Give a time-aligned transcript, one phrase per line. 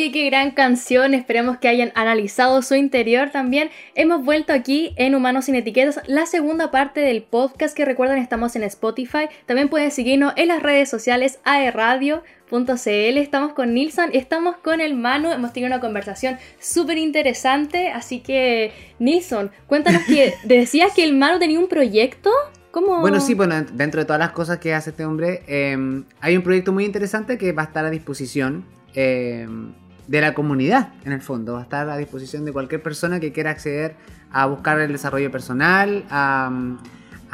[0.00, 3.68] Oye, qué gran canción, esperemos que hayan analizado su interior también.
[3.94, 8.56] Hemos vuelto aquí en Humanos sin Etiquetas, la segunda parte del podcast que recuerden estamos
[8.56, 9.28] en Spotify.
[9.44, 12.88] También pueden seguirnos en las redes sociales aerradio.cl.
[12.88, 18.72] Estamos con Nilsson, estamos con el Manu, hemos tenido una conversación súper interesante, así que
[19.00, 22.30] Nilsson, cuéntanos que decías que el Manu tenía un proyecto.
[22.70, 23.02] ¿Cómo?
[23.02, 26.42] Bueno, sí, bueno, dentro de todas las cosas que hace este hombre, em, hay un
[26.42, 28.64] proyecto muy interesante que va a estar a disposición
[28.94, 29.74] em,
[30.10, 31.52] de la comunidad, en el fondo.
[31.52, 33.94] Va a estar a disposición de cualquier persona que quiera acceder
[34.32, 36.50] a buscar el desarrollo personal, a,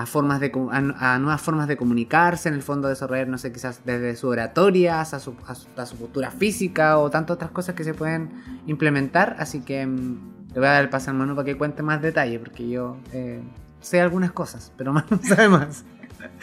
[0.05, 4.15] formas de, a, nuevas formas de comunicarse, en el fondo desarrollar, no sé, quizás desde
[4.15, 8.29] su oratoria hasta su, a su postura física o tantas otras cosas que se pueden
[8.67, 9.37] implementar.
[9.39, 10.19] Así que em,
[10.53, 12.99] le voy a dar el paso al mano para que cuente más detalle, porque yo...
[13.15, 13.41] Eh,
[13.81, 15.85] sé algunas cosas, pero Manu sabe más.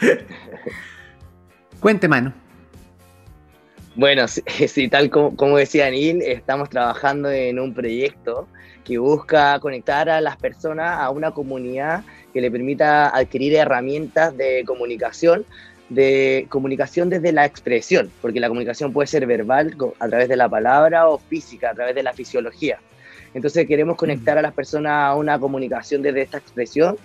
[1.80, 2.32] Cuente, Manu.
[3.96, 4.26] Bueno,
[4.68, 8.48] sí, tal como, decía Neil, estamos trabajando en un proyecto
[8.84, 14.64] que busca conectar a las personas a una comunidad que le permita adquirir herramientas de
[14.66, 15.46] comunicación,
[15.88, 20.48] de comunicación desde la expresión, porque la comunicación puede ser verbal a través de la
[20.48, 22.78] palabra o física a través de la fisiología.
[23.32, 26.96] Entonces queremos conectar a las personas a una comunicación desde esta expresión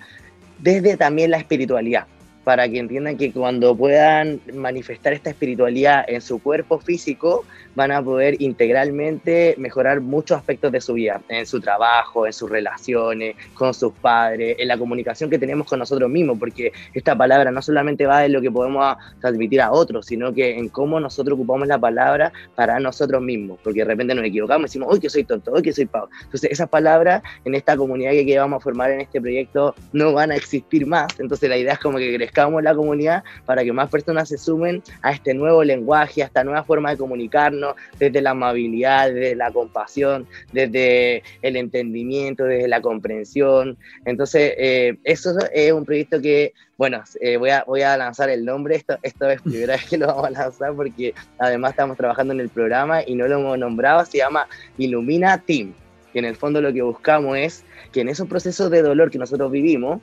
[0.57, 2.07] desde también la espiritualidad
[2.43, 7.45] para que entiendan que cuando puedan manifestar esta espiritualidad en su cuerpo físico,
[7.75, 12.49] van a poder integralmente mejorar muchos aspectos de su vida, en su trabajo, en sus
[12.49, 17.51] relaciones, con sus padres, en la comunicación que tenemos con nosotros mismos, porque esta palabra
[17.51, 21.35] no solamente va en lo que podemos transmitir a otros, sino que en cómo nosotros
[21.35, 25.09] ocupamos la palabra para nosotros mismos, porque de repente nos equivocamos y decimos, hoy que
[25.09, 26.09] soy tonto, hoy que soy pavo.
[26.23, 30.31] Entonces esas palabras en esta comunidad que vamos a formar en este proyecto no van
[30.31, 33.89] a existir más, entonces la idea es como que crezcamos la comunidad para que más
[33.89, 38.31] personas se sumen a este nuevo lenguaje, a esta nueva forma de comunicarnos, desde la
[38.31, 43.77] amabilidad, desde la compasión, desde el entendimiento, desde la comprensión.
[44.05, 48.45] Entonces, eh, eso es un proyecto que, bueno, eh, voy, a, voy a lanzar el
[48.45, 52.33] nombre, esto, esta es primera vez que lo vamos a lanzar porque además estamos trabajando
[52.33, 54.47] en el programa y no lo hemos nombrado, se llama
[54.77, 55.73] Ilumina Team,
[56.13, 59.17] que en el fondo lo que buscamos es que en esos procesos de dolor que
[59.17, 59.99] nosotros vivimos,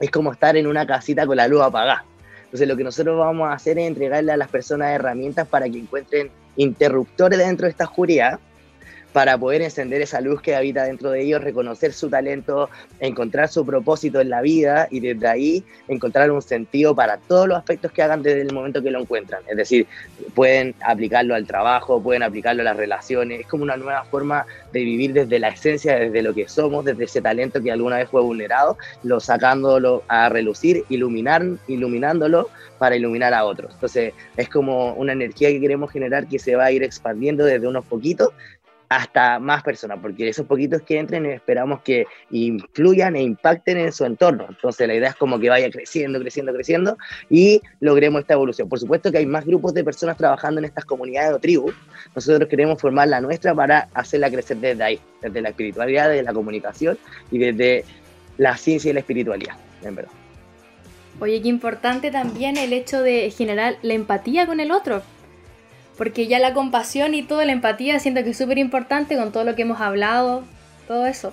[0.00, 2.04] es como estar en una casita con la luz apagada.
[2.44, 5.78] Entonces lo que nosotros vamos a hacer es entregarle a las personas herramientas para que
[5.78, 8.38] encuentren interruptores dentro de esta oscuridad
[9.16, 12.68] para poder encender esa luz que habita dentro de ellos, reconocer su talento,
[13.00, 17.56] encontrar su propósito en la vida y desde ahí encontrar un sentido para todos los
[17.56, 19.40] aspectos que hagan desde el momento que lo encuentran.
[19.48, 19.86] Es decir,
[20.34, 24.44] pueden aplicarlo al trabajo, pueden aplicarlo a las relaciones, es como una nueva forma
[24.74, 28.10] de vivir desde la esencia, desde lo que somos, desde ese talento que alguna vez
[28.10, 33.72] fue vulnerado, lo sacándolo a relucir, iluminar, iluminándolo para iluminar a otros.
[33.72, 37.66] Entonces es como una energía que queremos generar que se va a ir expandiendo desde
[37.66, 38.34] unos poquitos
[38.88, 44.04] hasta más personas, porque esos poquitos que entren esperamos que influyan e impacten en su
[44.04, 44.46] entorno.
[44.48, 46.96] Entonces la idea es como que vaya creciendo, creciendo, creciendo
[47.28, 48.68] y logremos esta evolución.
[48.68, 51.74] Por supuesto que hay más grupos de personas trabajando en estas comunidades o tribus.
[52.14, 56.32] Nosotros queremos formar la nuestra para hacerla crecer desde ahí, desde la espiritualidad, desde la
[56.32, 56.98] comunicación
[57.30, 57.84] y desde
[58.38, 60.12] la ciencia y la espiritualidad, en verdad.
[61.18, 65.02] Oye, qué importante también el hecho de generar la empatía con el otro
[65.96, 69.44] porque ya la compasión y toda la empatía siento que es súper importante con todo
[69.44, 70.42] lo que hemos hablado,
[70.86, 71.32] todo eso.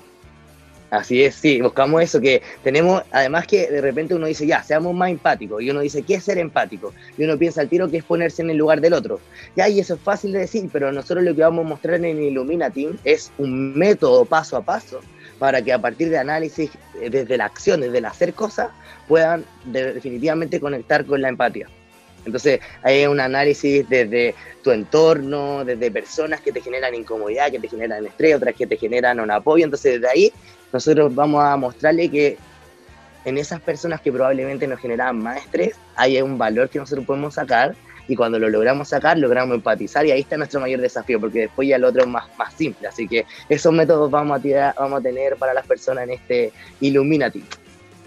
[0.93, 4.93] Así es, sí, buscamos eso, que tenemos, además que de repente uno dice, ya, seamos
[4.93, 6.93] más empáticos, y uno dice, ¿qué es ser empático?
[7.17, 9.19] Y uno piensa al tiro que es ponerse en el lugar del otro.
[9.55, 12.21] Ya, y eso es fácil de decir, pero nosotros lo que vamos a mostrar en
[12.21, 14.99] Illumina Team es un método paso a paso
[15.39, 16.69] para que a partir de análisis,
[17.01, 18.69] eh, desde la acción, desde el hacer cosas,
[19.07, 21.67] puedan definitivamente conectar con la empatía.
[22.25, 27.67] Entonces hay un análisis desde tu entorno, desde personas que te generan incomodidad, que te
[27.67, 29.65] generan estrés, otras que te generan un apoyo.
[29.65, 30.33] Entonces desde ahí
[30.71, 32.37] nosotros vamos a mostrarle que
[33.25, 37.35] en esas personas que probablemente nos generan más estrés, hay un valor que nosotros podemos
[37.35, 37.75] sacar
[38.07, 41.67] y cuando lo logramos sacar, logramos empatizar y ahí está nuestro mayor desafío, porque después
[41.67, 42.87] ya el otro es más, más simple.
[42.87, 47.43] Así que esos métodos vamos a, vamos a tener para las personas en este Illuminati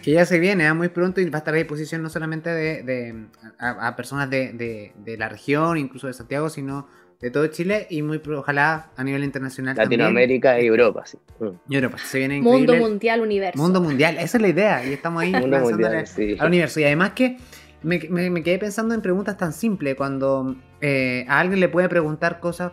[0.07, 0.73] que ya se viene ¿eh?
[0.73, 3.27] muy pronto y va a estar a disposición no solamente de,
[3.59, 6.87] a, personas de, la región, incluso de Santiago, sino
[7.21, 9.75] de todo Chile y muy ojalá a nivel internacional.
[9.77, 11.19] Latinoamérica y Europa, sí.
[11.41, 11.49] Mm.
[11.69, 13.61] Y Europa, se viene Mundo mundial, universo.
[13.61, 16.37] Mundo mundial, esa es la idea y estamos ahí Mundo mundial, sí.
[16.39, 16.79] al universo.
[16.79, 17.39] Y además que
[17.83, 17.99] me,
[18.45, 22.71] quedé pensando en preguntas tan simples cuando eh, a alguien le puede preguntar cosas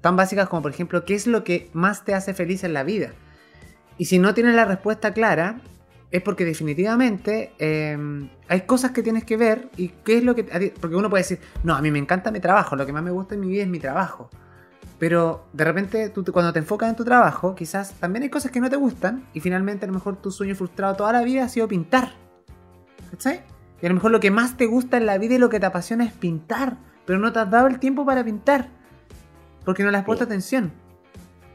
[0.00, 2.82] tan básicas como por ejemplo, ¿qué es lo que más te hace feliz en la
[2.82, 3.12] vida?
[3.96, 5.60] Y si no tienes la respuesta clara,
[6.10, 10.44] es porque definitivamente em, hay cosas que tienes que ver y qué es lo que...
[10.80, 13.10] Porque uno puede decir, no, a mí me encanta mi trabajo, lo que más me
[13.10, 14.30] gusta en mi vida es mi trabajo.
[14.98, 18.60] Pero de repente, tú cuando te enfocas en tu trabajo, quizás también hay cosas que
[18.60, 21.48] no te gustan y finalmente a lo mejor tu sueño frustrado toda la vida ha
[21.48, 22.12] sido pintar.
[23.10, 23.42] ¿Cachai?
[23.80, 25.60] Y a lo mejor lo que más te gusta en la vida y lo que
[25.60, 28.68] te apasiona es pintar, pero no te has dado el tiempo para pintar,
[29.64, 30.72] porque no le has puesto atención.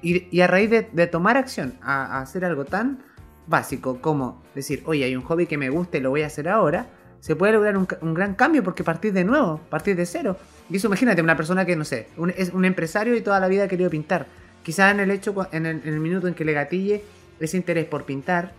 [0.01, 3.00] Y, a raíz de, tomar acción a, hacer algo tan
[3.48, 6.48] básico como decir, oye, hay un hobby que me gusta y lo voy a hacer
[6.50, 6.88] ahora,
[7.19, 10.38] se puede lograr un, gran cambio porque partir de nuevo, partir de cero.
[10.69, 13.63] Y eso imagínate, una persona que, no sé, es un empresario y toda la vida
[13.63, 14.28] ha querido pintar.
[14.63, 17.04] Quizás en el hecho, en el, en el minuto en que le gatille
[17.40, 18.54] ese interés por pintar,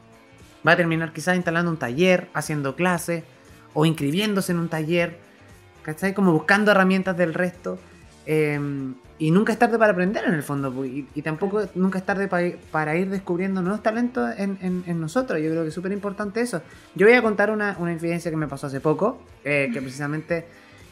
[0.66, 3.24] va a terminar quizás instalando un taller, haciendo clases,
[3.74, 5.18] o inscribiéndose en un taller,
[5.82, 6.14] ¿cachai?
[6.14, 7.78] Como buscando herramientas del resto.
[8.26, 12.26] Em, y nunca es tarde para aprender en el fondo, y, tampoco nunca es tarde
[12.26, 15.40] para, ir descubriendo nuevos talentos en, nosotros.
[15.40, 16.62] Yo creo que es súper importante eso.
[16.94, 20.46] Yo voy a contar una, una infidencia que me pasó hace poco, eh, que precisamente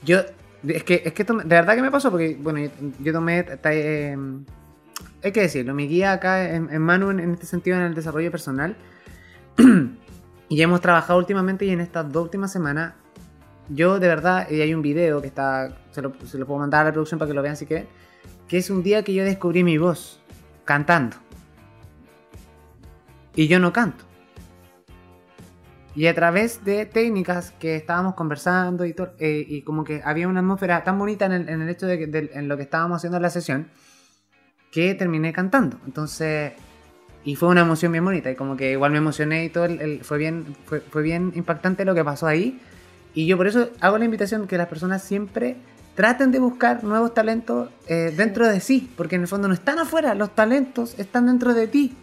[0.05, 0.21] yo...
[0.67, 2.71] Es que, es que de verdad que me pasó, porque bueno,
[3.01, 3.45] yo, tomé...
[3.65, 4.17] Eh,
[5.25, 8.77] hay que decirlo, mi guía acá en, Manu en, este sentido en el desarrollo personal.
[10.49, 12.95] y hemos trabajado últimamente y en estas dos últimas semanas
[13.69, 16.83] yo de verdad, y hay un video que está, se lo, se lo, puedo mandar
[16.83, 17.87] a la producción para que lo vean si quieren,
[18.49, 20.21] que es un día que yo descubrí mi voz
[20.65, 21.17] cantando.
[23.35, 24.05] Y yo no canto.
[25.95, 30.41] Y a través de técnicas que estábamos conversando y, eh, y como que había una
[30.41, 33.69] atmósfera tan bonita en el, hecho de, en lo que estábamos haciendo en la sesión,
[34.71, 35.79] que terminé cantando.
[35.85, 36.55] Entonces,
[37.25, 39.69] y fue una emoción bien bonita y como que igual me emocioné y todo,
[40.03, 42.61] fue, bien, fue, fue bien impactante lo que pasó ahí
[43.15, 45.57] y yo por eso hago la invitación que las personas siempre
[45.95, 49.79] traten de buscar nuevos talentos eh, dentro de sí, porque en el fondo no están
[49.79, 51.95] afuera, los talentos están dentro de ti.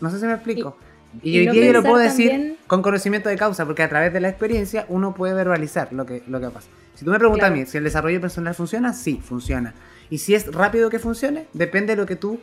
[0.00, 0.76] No sé si me explico.
[1.22, 4.20] Y, hoy día yo lo puedo decir con conocimiento de causa, porque a través de
[4.20, 6.68] la experiencia uno puede verbalizar lo que, lo que pasa.
[6.94, 9.74] Si tú me preguntas a mí si el desarrollo personal funciona, sí, funciona.
[10.10, 12.38] Y si es rápido que funcione, depende de lo que tú,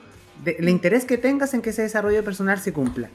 [0.45, 3.09] el interés que tengas en que ese desarrollo personal se cumpla.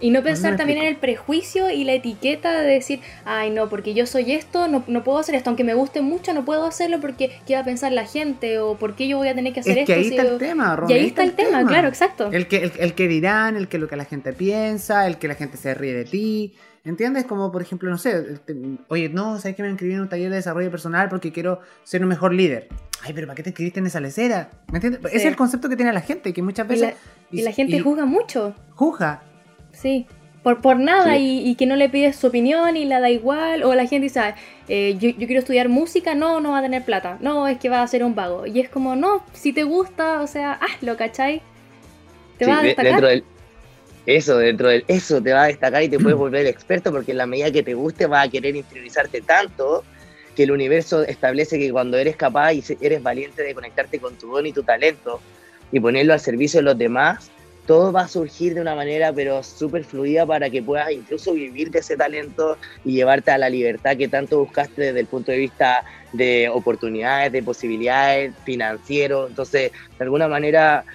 [0.00, 3.94] Y no pensar también en el prejuicio y la etiqueta de decir, ay no, porque
[3.94, 7.32] yo soy esto, no, puedo hacer esto, aunque me guste mucho, no puedo hacerlo porque
[7.46, 9.88] qué va a pensar la gente o porque yo voy a tener que hacer es
[9.88, 9.92] esto.
[9.94, 12.30] Que ahí está el tema, Y ahí, está, el tema, claro, exacto.
[12.32, 15.34] El que, el, que dirán, el que lo que la gente piensa, el que la
[15.34, 16.54] gente se ríe de ti.
[16.84, 17.24] ¿Entiendes?
[17.26, 18.56] Como por ejemplo, no sé, este,
[18.88, 22.02] oye, no, sabes que me inscribí en un taller de desarrollo personal porque quiero ser
[22.02, 22.68] un mejor líder.
[23.02, 24.50] Ay, pero ¿para qué te inscribiste en esa lecera?
[24.72, 25.04] ¿Me entiendes?
[25.06, 26.94] Ese es el concepto que tiene la gente, que muchas veces...
[27.30, 28.54] Y la, gente juzga mucho.
[28.74, 29.22] Juzga.
[29.80, 30.06] Sí,
[30.42, 33.62] por, por nada y, que no le pides su opinión y la da igual.
[33.62, 34.34] O la gente dice,
[34.68, 37.18] eh, yo, quiero estudiar música, no, no va a tener plata.
[37.20, 38.46] No, es que va a ser un vago.
[38.46, 41.42] Y es como, no, si te gusta, o sea, hazlo, ¿cachai?
[42.38, 42.92] Te va a destacar.
[42.92, 43.24] Dentro del,
[44.06, 47.18] eso, dentro del eso te va a destacar y te puedes volver experto porque en
[47.18, 49.84] la medida que te guste vas a querer interiorizarte tanto
[50.34, 54.30] que el universo establece que cuando eres capaz y eres valiente de conectarte con tu
[54.30, 55.20] don y tu talento
[55.72, 57.30] y ponerlo al servicio de los demás,
[57.68, 61.70] todo va a surgir de una manera pero súper fluida para que puedas incluso vivir
[61.70, 65.36] de ese talento y llevarte a la libertad que tanto buscaste desde el punto de
[65.36, 65.84] vista
[66.14, 69.28] de oportunidades, de posibilidades financieros.
[69.28, 70.86] Entonces, de alguna manera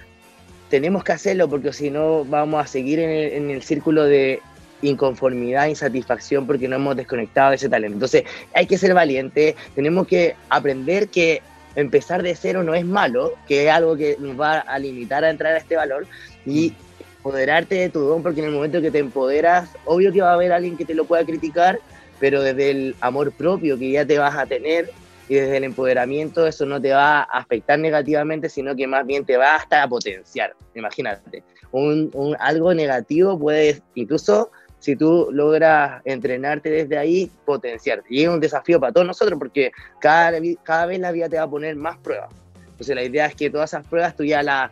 [0.71, 4.41] tenemos que hacerlo porque si no vamos a seguir en el, círculo de
[4.81, 7.97] inconformidad, insatisfacción porque no hemos desconectado de ese talento.
[7.97, 8.23] Entonces
[8.55, 11.43] hay que ser valiente, tenemos que aprender que
[11.75, 15.29] empezar de cero no es malo, que es algo que nos va a limitar a
[15.29, 16.07] entrar a este valor,
[16.45, 16.73] y
[17.17, 20.33] empoderarte de tu don, porque en el momento que te empoderas, obvio que va a
[20.33, 21.79] haber alguien que te lo pueda criticar,
[22.19, 24.89] pero desde el amor propio que ya te vas a tener
[25.29, 29.25] y desde el empoderamiento eso no te va a afectar negativamente, sino que más bien
[29.25, 30.53] te va hasta a potenciar.
[30.75, 34.51] Imagínate, un, un, algo negativo puede incluso
[34.83, 38.05] si tú logras entrenarte desde ahí, potenciarte.
[38.09, 41.43] Y es un desafío para todos nosotros porque cada, cada vez la vida te va
[41.43, 42.29] a poner más pruebas.
[42.71, 44.71] Entonces la idea es que todas esas pruebas tú ya las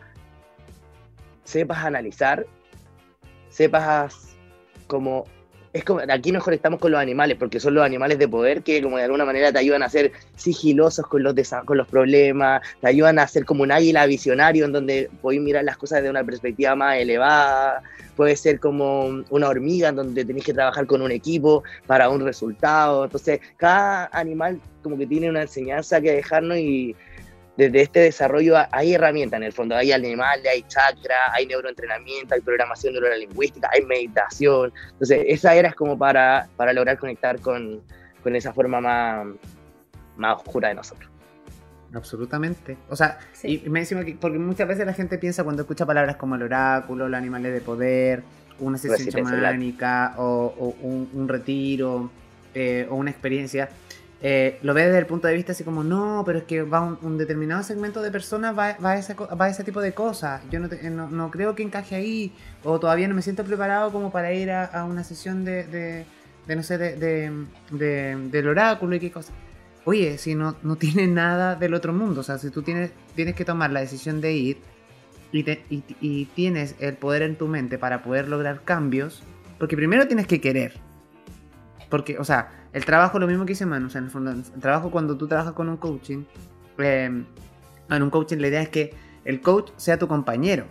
[1.44, 2.46] sepas analizar,
[3.50, 4.36] sepas
[4.88, 5.26] como
[5.74, 8.82] es como, aquí nos conectamos con los animales, porque son los animales de poder que
[8.82, 11.34] como de alguna manera te ayudan a ser sigilosos con los,
[11.66, 15.64] con los problemas, te ayudan a ser como un águila visionario en donde podéis mirar
[15.64, 17.84] las cosas de una perspectiva más elevada,
[18.18, 22.22] puede ser como una hormiga en donde tenéis que trabajar con un equipo para un
[22.22, 26.96] resultado, entonces cada animal como que tiene una enseñanza que dejarnos y
[27.62, 32.41] desde este desarrollo hay herramientas en el fondo, hay animales, hay chakra, hay neuroentrenamiento, hay
[32.41, 34.74] programación neurolingüística, hay meditación.
[34.94, 37.82] Entonces, esa era es como para, para lograr conectar con,
[38.24, 39.27] con esa forma más,
[40.18, 41.10] más oscura de nosotros.
[41.94, 42.77] Absolutamente.
[42.89, 46.15] O sea, y me decimos que, porque muchas veces la gente piensa cuando escucha palabras
[46.15, 48.24] como el oráculo, los animales de poder,
[48.60, 52.10] una sesión chamánica o, un, retiro
[52.53, 53.70] eh, o una experiencia,
[54.24, 56.82] eh, lo ve desde el punto de vista así como, no, pero es que va
[57.01, 60.44] un, determinado segmento de personas, va, va, a ese, va, ese, tipo de cosas.
[60.51, 62.32] Yo no, no, no, creo que encaje ahí,
[62.63, 66.06] o todavía no me siento preparado como para ir a, a una sesión de, de,
[66.46, 66.96] de, no sé, de,
[67.72, 69.34] de, del oráculo y qué cosa.
[69.86, 73.34] Oye, si no, no tiene nada del otro mundo, o sea, si tú tienes, tienes
[73.34, 74.58] que tomar la decisión de ir
[75.32, 79.24] y, y, y tienes el poder en tu mente para poder lograr cambios,
[79.58, 80.74] porque primero tienes que querer.
[81.90, 84.32] Porque, o sea, el trabajo, lo mismo que dice Manu, o sea, en el fondo,
[84.32, 86.24] el trabajo cuando tú trabajas con un coaching,
[86.78, 87.25] em,
[87.90, 88.94] en un coaching la idea es que
[89.25, 90.66] el coach sea tu compañero,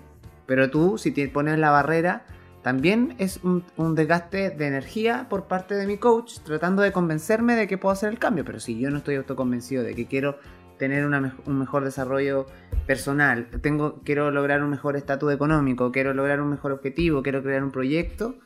[0.47, 2.25] pero tú, si te pones la barrera,
[2.63, 3.65] también es un,
[3.95, 8.11] desgaste de energía por parte de mi coach tratando de convencerme de que puedo hacer
[8.11, 10.39] el cambio, pero si yo no estoy autoconvencido de que quiero
[10.79, 12.47] tener un mejor desarrollo
[12.87, 17.63] personal, tengo, quiero lograr un mejor estatus económico, quiero lograr un mejor objetivo, quiero crear
[17.63, 18.37] un proyecto,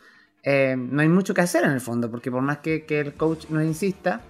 [0.45, 3.47] eh, no hay mucho que hacer en el fondo, porque por más que, el coach
[3.49, 4.21] nos insista,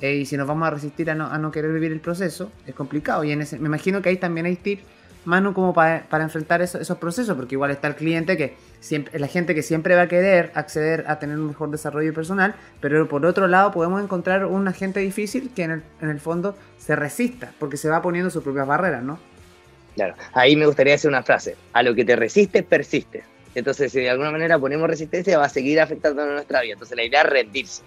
[0.00, 3.24] eh, y si nos vamos a resistir a no, querer vivir el proceso, es complicado.
[3.24, 4.82] Y en ese, me imagino que ahí también hay tips,
[5.24, 9.54] Manu, como para, enfrentar esos procesos, porque igual está el cliente que siempre, la gente
[9.54, 13.46] que siempre va a querer acceder a tener un mejor desarrollo personal, pero por otro
[13.46, 17.76] lado podemos encontrar un agente difícil que en el, en el fondo se resista, porque
[17.76, 19.20] se va poniendo sus propias barreras, ¿no?
[19.94, 23.22] Claro, ahí me gustaría decir una frase, a lo que te resistes, persiste.
[23.54, 26.74] Entonces, si de alguna manera ponemos resistencia, va a seguir afectando a nuestra vida.
[26.74, 27.82] Entonces, la idea es rendirse.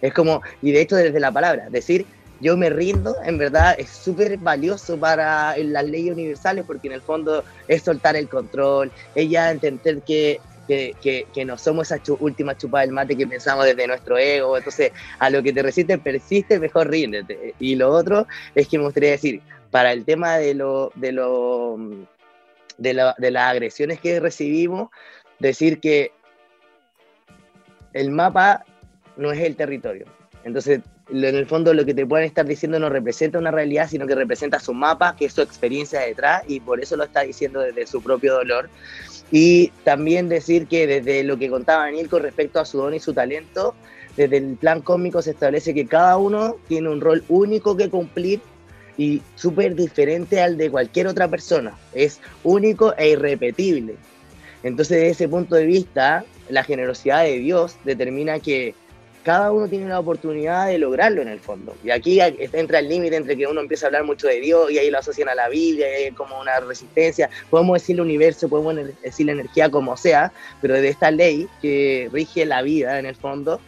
[0.00, 2.06] Es como, y de hecho, desde la palabra, decir
[2.40, 7.02] yo me rindo, en verdad es súper valioso para las leyes universales porque en el
[7.02, 12.56] fondo es soltar el control, es ya entender que, que, que, no somos esa última
[12.56, 16.60] chupada del mate que pensamos desde nuestro ego, entonces a lo que te resiste, persiste,
[16.60, 17.54] mejor ríndete.
[17.58, 21.76] Y lo otro es que me gustaría decir, para el tema de lo, de lo
[22.78, 24.88] de, las agresiones que recibimos,
[25.38, 26.12] decir que
[27.92, 28.64] el mapa
[29.16, 30.06] no es el territorio.
[30.44, 30.80] Entonces,
[31.10, 34.14] en el fondo lo que te pueden estar diciendo no representa una realidad, sino que
[34.14, 37.86] representa su mapa, que es su experiencia detrás, y por eso lo está diciendo desde
[37.86, 38.70] su propio dolor.
[39.30, 43.00] Y también decir que desde lo que contaba Daniel con respecto a su don y
[43.00, 43.74] su talento,
[44.16, 48.40] desde el plan cómico se establece que cada uno tiene un rol único que cumplir
[48.98, 51.78] y súper diferente al de cualquier otra persona.
[51.94, 53.94] Es único e irrepetible.
[54.62, 58.74] Entonces, desde ese punto de vista, la generosidad de Dios determina que
[59.22, 61.76] cada uno tiene la oportunidad de lograrlo en el fondo.
[61.84, 64.78] Y aquí entra el límite entre que uno empieza a hablar mucho de Dios y
[64.78, 65.86] ahí lo asocian a la Biblia,
[66.16, 67.30] como una resistencia.
[67.50, 72.08] Podemos decir el universo, podemos decir la energía como sea, pero de esta ley que
[72.12, 73.60] rige la vida en el fondo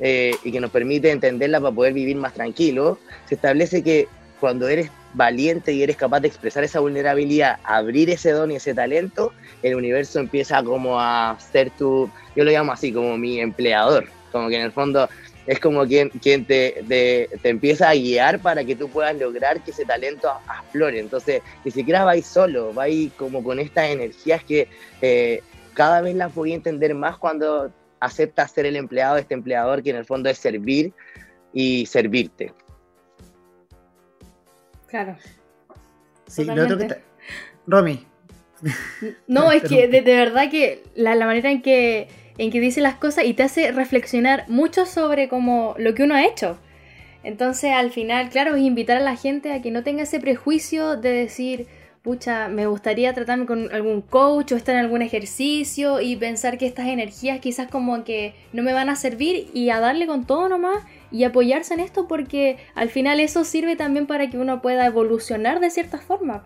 [0.00, 2.98] eh, y que nos permite entenderla para poder vivir más tranquilo,
[3.28, 4.08] se establece que
[4.42, 8.74] cuando eres valiente y eres capaz de expresar esa vulnerabilidad, abrir ese don y ese
[8.74, 9.32] talento,
[9.62, 14.48] el universo empieza como a ser tu, yo lo llamo así, como mi empleador, como
[14.48, 15.08] que en el fondo
[15.46, 16.10] es como quien,
[16.44, 20.98] te, te, empieza a guiar para que tú puedas lograr que ese talento aflore.
[20.98, 24.66] Entonces, ni siquiera vais solo, vais como con estas energías que
[25.02, 25.40] eh,
[25.72, 27.70] cada vez las voy a entender más cuando
[28.00, 30.92] aceptas ser el empleado de este empleador que en el fondo es servir
[31.52, 32.52] y servirte.
[34.92, 35.16] Claro.
[36.26, 36.98] Sí, lo otro que
[37.66, 38.04] Romy.
[39.26, 43.24] No, es que de, verdad que la, manera en que, en que dice las cosas
[43.24, 46.58] y te hace reflexionar mucho sobre como lo que uno ha hecho.
[47.24, 50.98] Entonces al final, claro, es invitar a la gente a que no tenga ese prejuicio
[50.98, 51.68] de decir,
[52.02, 56.66] pucha, me gustaría tratarme con algún coach o estar en algún ejercicio y pensar que
[56.66, 60.48] estas energías quizás como que no me van a servir y a darle con todo
[60.48, 60.82] nomás
[61.12, 65.60] y apoyarse en esto porque al final eso sirve también para que uno pueda evolucionar
[65.60, 66.42] de cierta forma.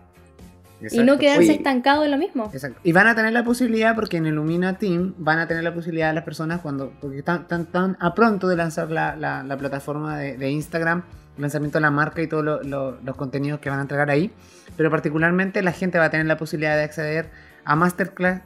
[0.91, 2.51] Y no quedarse estancado en lo mismo.
[2.53, 2.79] Exacto.
[2.83, 6.13] Y van a tener la posibilidad, porque en Illumina Team van a tener la posibilidad
[6.13, 10.51] las personas cuando, porque están tan, a pronto de lanzar la, la, plataforma de, de,
[10.51, 14.31] Instagram, el lanzamiento de la marca y todos los contenidos que van a entregar ahí.
[14.75, 17.29] Pero particularmente la gente va a tener la posibilidad de acceder
[17.65, 18.41] a masterclass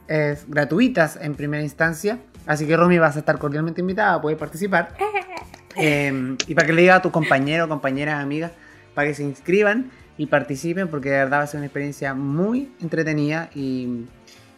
[0.48, 2.18] gratuitas en primera instancia.
[2.46, 4.94] Así que Romy vas a estar cordialmente invitada a poder participar.
[5.74, 8.52] Em, y para que le diga a tu compañero, compañeras, amigas,
[8.94, 12.72] para que se inscriban y participen, porque de verdad va a ser una experiencia muy
[12.80, 13.48] entretenida.
[13.54, 14.06] Y,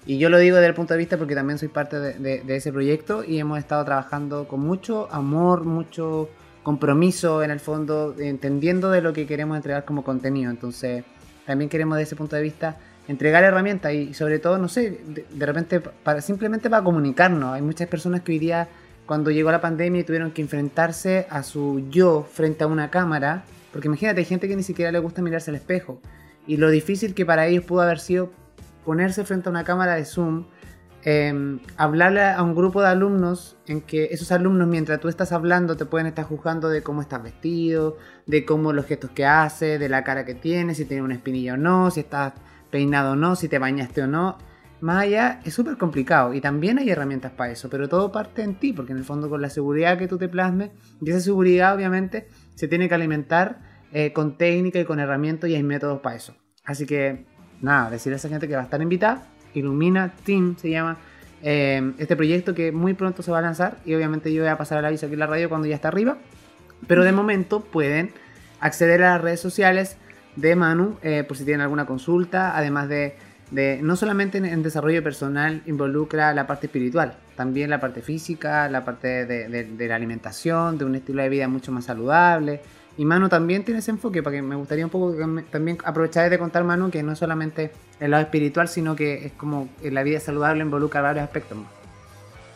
[0.06, 3.24] yo lo digo desde el punto de vista porque también soy parte de, ese proyecto
[3.24, 6.28] y hemos estado trabajando con mucho amor, mucho
[6.64, 10.50] compromiso en el fondo, entendiendo de lo que queremos entregar como contenido.
[10.50, 11.04] Entonces,
[11.46, 15.46] también queremos desde ese punto de vista entregar herramientas y, sobre todo, no sé, de,
[15.46, 17.52] repente para simplemente para comunicarnos.
[17.52, 18.68] Hay muchas personas que hoy día
[19.06, 23.88] cuando llegó la pandemia tuvieron que enfrentarse a su yo frente a una cámara, porque
[23.88, 26.00] imagínate, hay gente que ni siquiera le gusta mirarse al espejo,
[26.46, 28.32] y lo difícil que para ellos pudo haber sido
[28.86, 30.46] ponerse frente a una cámara de Zoom
[31.06, 35.76] eh, hablarle a un grupo de alumnos en que esos alumnos mientras tú estás hablando
[35.76, 39.88] te pueden estar juzgando de cómo estás vestido, de cómo los gestos que haces, de
[39.90, 42.32] la cara que tienes, si tienes una espinilla o no, si estás
[42.70, 44.38] peinado o no, si te bañaste o no.
[44.80, 48.54] Más allá es súper complicado y también hay herramientas para eso, pero todo parte en
[48.54, 50.70] ti, porque en el fondo con la seguridad que tú te plasmes,
[51.02, 53.60] y esa seguridad obviamente se tiene que alimentar
[53.92, 56.34] eh, con técnica y con herramientas y hay métodos para eso.
[56.64, 57.26] Así que
[57.60, 60.98] nada, decirle a esa gente que va a estar invitada Ilumina Team se llama
[61.42, 64.56] eh, este proyecto que muy pronto se va a lanzar y obviamente yo voy a
[64.56, 66.18] pasar el aviso aquí en la radio cuando ya está arriba.
[66.86, 68.12] Pero de momento pueden
[68.60, 69.96] acceder a las redes sociales
[70.36, 73.16] de Manu eh, por si tienen alguna consulta, además de,
[73.50, 78.84] de no solamente en, desarrollo personal involucra la parte espiritual, también la parte física, la
[78.84, 82.62] parte de, de la alimentación, de un estilo de vida mucho más saludable,
[82.96, 85.14] y Manu también tiene ese enfoque, porque me gustaría un poco
[85.50, 89.32] también aprovechar de contar, Manu, que no es solamente el lado espiritual, sino que es
[89.32, 91.58] como la vida saludable involucra varios aspectos.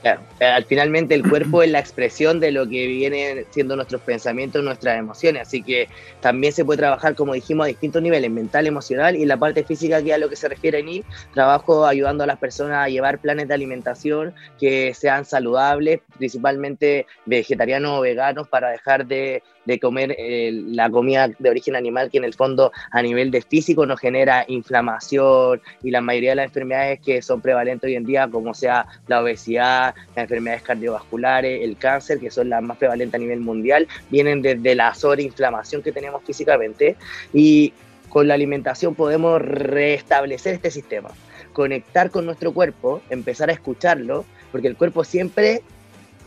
[0.01, 4.63] Claro, al finalmente el cuerpo es la expresión de lo que vienen siendo nuestros pensamientos,
[4.63, 5.89] nuestras emociones, así que
[6.21, 10.01] también se puede trabajar, como dijimos, a distintos niveles, mental, emocional y la parte física,
[10.01, 11.05] que a lo que se refiere en ir,
[11.35, 17.99] trabajo ayudando a las personas a llevar planes de alimentación que sean saludables, principalmente vegetarianos
[17.99, 22.25] o veganos, para dejar de de comer eh, la comida de origen animal que en
[22.25, 27.01] el fondo a nivel de físico nos genera inflamación y la mayoría de las enfermedades
[27.01, 32.19] que son prevalentes hoy en día, como sea la obesidad, las enfermedades cardiovasculares, el cáncer,
[32.19, 36.97] que son las más prevalentes a nivel mundial, vienen desde la sobreinflamación que tenemos físicamente
[37.35, 37.75] y
[38.09, 41.11] con la alimentación podemos restablecer este sistema,
[41.53, 45.61] conectar con nuestro cuerpo, empezar a escucharlo, porque el cuerpo siempre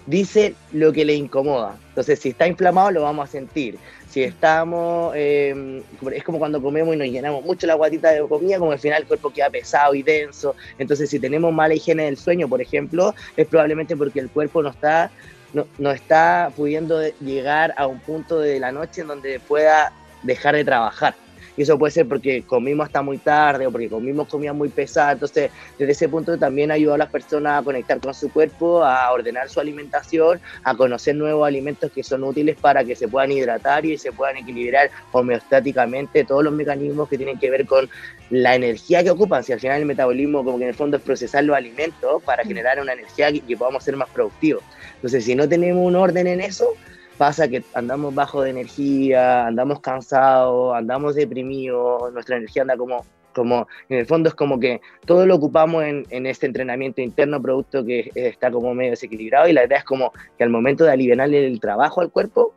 [0.06, 1.76] dice lo que le incomoda.
[1.90, 3.78] Entonces, si está inflamado, lo vamos a sentir.
[4.10, 5.82] Si estamos, eh,
[6.14, 9.02] es como cuando comemos y nos llenamos mucho la guatita de comida, como al final
[9.02, 10.56] el cuerpo queda pesado y denso.
[10.80, 14.70] Entonces, si tenemos mala higiene del sueño, por ejemplo, es probablemente porque el cuerpo no
[14.70, 15.12] está,
[15.54, 19.94] no, no está pudiendo llegar a un punto de la noche en donde pueda
[20.24, 21.16] dejar de trabajar.
[21.58, 25.14] Y eso puede ser porque comimos hasta muy tarde o porque comimos comida muy pesada.
[25.14, 29.12] Entonces, desde ese punto también ayuda a las personas a conectar con su cuerpo, a
[29.12, 33.86] ordenar su alimentación, a conocer nuevos alimentos que son útiles para que se puedan hidratar
[33.86, 37.90] y se puedan equilibrar homeostáticamente todos los mecanismos que tienen que ver con
[38.30, 39.44] la energía que ocupan.
[39.44, 42.44] Si al final el metabolismo, como que en el fondo es procesar los alimentos para
[42.44, 44.64] generar una energía que, que podamos ser más productivos.
[44.96, 46.76] Entonces, si no tenemos un orden en eso,
[47.22, 53.68] pasa que andamos bajo de energía, andamos cansados, andamos deprimidos, nuestra energía anda como, como,
[53.90, 57.86] en el fondo es como que todo lo ocupamos en, en este entrenamiento interno, producto
[57.86, 61.46] que está como medio desequilibrado y la idea es como que al momento de aliviarle
[61.46, 62.56] el trabajo al cuerpo,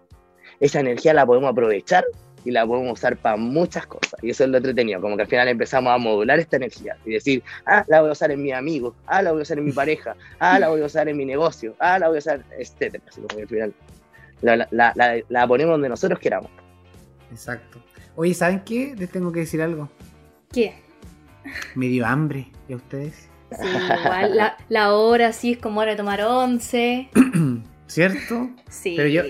[0.60, 2.02] esa energía la podemos aprovechar
[2.42, 4.18] y la podemos usar para muchas cosas.
[4.22, 7.12] Y eso es lo entretenido, como que al final empezamos a modular esta energía y
[7.12, 9.66] decir, ah, la voy a usar en mi amigo, ah, la voy a usar en
[9.66, 12.42] mi pareja, ah, la voy a usar en mi negocio, ah, la voy a usar,
[12.58, 13.04] etcétera.
[13.06, 13.74] Así como que al final
[14.42, 16.50] la, ponemos donde nosotros queramos.
[17.30, 17.82] Exacto.
[18.16, 18.94] Oye, ¿saben qué?
[18.96, 19.90] Les tengo que decir algo.
[20.52, 20.74] ¿Qué?
[21.74, 22.50] Me dio hambre.
[22.68, 23.28] ¿Y a ustedes?
[23.50, 24.54] Sí, igual.
[24.68, 27.08] La, hora sí es como hora de tomar once.
[27.86, 28.50] ¿Cierto?
[28.68, 28.94] Sí.
[28.96, 29.22] Pero yo,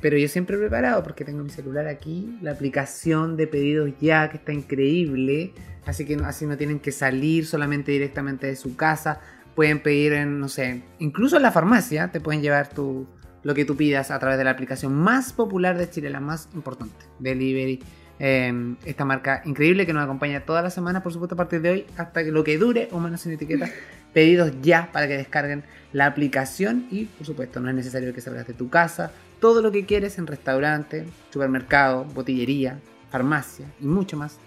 [0.00, 4.28] pero yo siempre he preparado porque tengo mi celular aquí, la aplicación de pedidos ya,
[4.30, 5.52] que está increíble.
[5.86, 9.20] Así que así no tienen que salir solamente directamente de su casa.
[9.54, 13.06] Pueden pedir en, no sé, incluso en la farmacia te pueden llevar tu,
[13.42, 16.48] lo que tú pidas a través de la aplicación más popular de Chile, la más
[16.54, 17.80] importante, Delivery.
[18.18, 21.70] Em, esta marca increíble que nos acompaña toda la semana, por supuesto, a partir de
[21.70, 23.68] hoy, hasta que lo que dure, o menos sin etiqueta,
[24.14, 28.46] pedidos ya para que descarguen la aplicación y, por supuesto, no es necesario que salgas
[28.46, 29.10] de tu casa.
[29.40, 32.78] Todo lo que quieres en restaurante, supermercado, botillería,
[33.10, 34.38] farmacia y mucho más.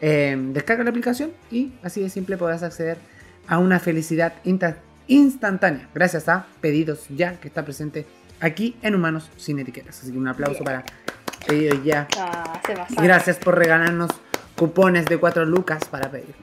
[0.00, 2.96] Em, descarga la aplicación y así de simple podrás acceder
[3.46, 4.32] a una felicidad
[5.08, 8.06] instantánea gracias a Pedidos Ya que está presente
[8.40, 10.00] aquí en Humanos sin Etiquetas.
[10.00, 10.84] Así que un aplauso para
[11.46, 12.08] pedidos ya.
[12.18, 12.60] Ah,
[13.02, 14.10] Gracias por regalarnos
[14.56, 16.34] cupones de cuatro lucas para pedir.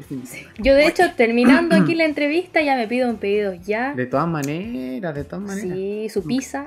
[0.58, 3.94] Yo de hecho, terminando aquí la entrevista, ya me pido un pedido ya.
[3.94, 5.78] De todas maneras, de todas maneras.
[5.78, 6.66] Sí, su pizza.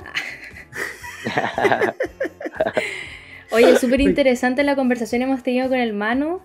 [3.50, 6.40] Oye, súper interesante la conversación hemos tenido con el Manu.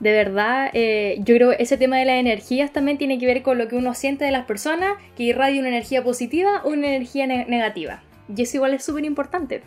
[0.00, 3.42] De verdad, eh, yo creo que ese tema de las energías también tiene que ver
[3.42, 6.88] con lo que uno siente de las personas, que irradia una energía positiva o una
[6.88, 8.02] energía negativa.
[8.34, 9.62] Y eso igual es súper importante.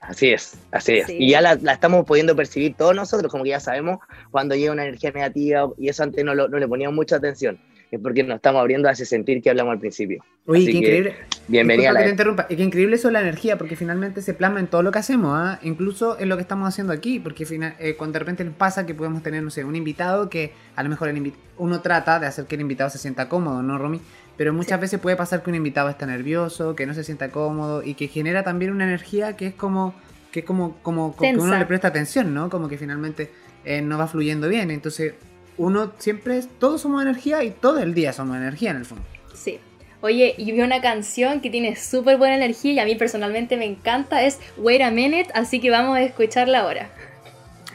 [0.00, 1.10] Así es, así es.
[1.10, 3.98] Y ya la, estamos pudiendo percibir todos nosotros, como que ya sabemos
[4.30, 7.58] cuando llega una energía negativa, y eso antes no, no le poníamos mucha atención.
[7.90, 10.24] es porque nos estamos abriendo a ese sentir que hablamos al principio.
[10.46, 11.16] Oye, qué increíble.
[11.48, 12.00] Bienvenida a la...
[12.00, 12.46] que te interrumpa.
[12.48, 15.32] Y qué increíble eso la energía, porque finalmente se plasma en todo lo que hacemos,
[15.34, 15.58] ¿ah?
[15.64, 17.44] incluso en lo que estamos haciendo aquí, porque
[17.80, 20.84] eh, cuando de repente nos pasa que podemos tener, no sé, un invitado que a
[20.84, 24.00] lo mejor el uno trata de hacer que el invitado se sienta cómodo, ¿no, Romy?
[24.36, 27.82] Pero muchas veces puede pasar que un invitado está nervioso, que no se sienta cómodo
[27.82, 29.94] y que genera también una energía que es como
[30.36, 32.50] que es como, como, que uno le presta atención, ¿no?
[32.50, 33.30] Como que finalmente
[33.64, 34.70] eh, no va fluyendo bien.
[34.70, 35.14] Entonces,
[35.56, 39.02] uno siempre es, todos somos energía y todo el día somos energía en el fondo.
[39.34, 39.58] Sí.
[40.02, 43.64] Oye, y vi una canción que tiene súper buena energía y a mí personalmente me
[43.64, 46.90] encanta, es Wait a Minute, así que vamos a escucharla ahora.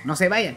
[0.05, 0.55] No se vayan.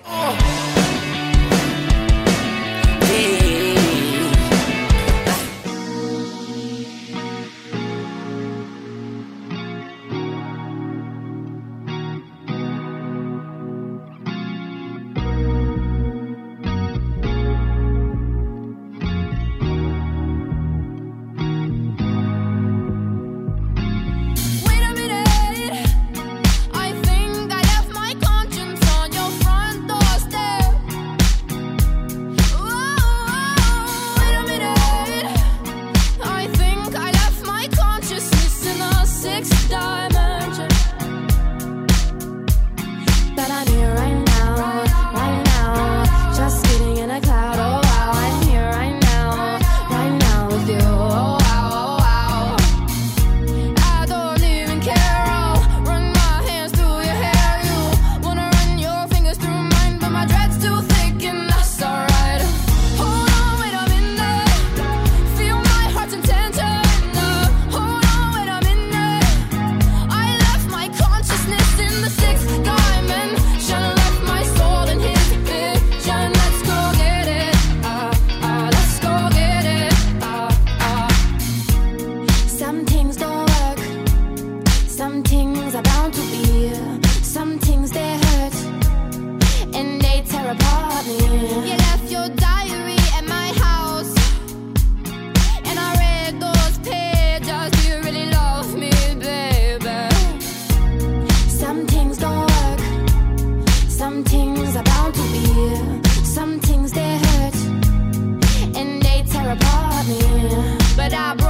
[111.04, 111.43] but I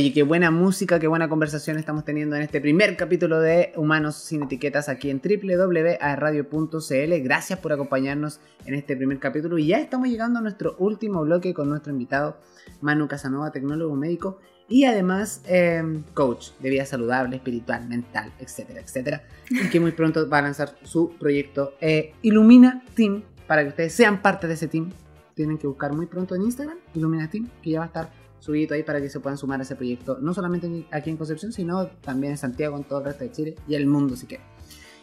[0.00, 4.16] Oye, qué buena música, qué buena conversación estamos teniendo en este primer capítulo de Humanos
[4.16, 6.42] sin Etiquetas aquí en www.radio.cl.
[7.22, 11.52] Gracias por acompañarnos en este primer capítulo y ya estamos llegando a nuestro último bloque
[11.52, 12.38] con nuestro invitado
[12.80, 14.38] Manu Casanova, tecnólogo médico
[14.70, 19.24] y además em, coach de vida saludable, espiritual, mental, etcétera, etcétera.
[19.50, 23.92] Y que muy pronto va a lanzar su proyecto eh, Ilumina Team para que ustedes
[23.92, 24.92] sean parte de ese team.
[25.34, 28.74] Tienen que buscar muy pronto en Instagram Ilumina Team, que ya va a estar subido
[28.74, 31.86] ahí para que se puedan sumar a ese proyecto, no solamente aquí en Concepción, sino
[31.86, 34.46] también en Santiago, en todo el resto de Chile y el mundo si quieren.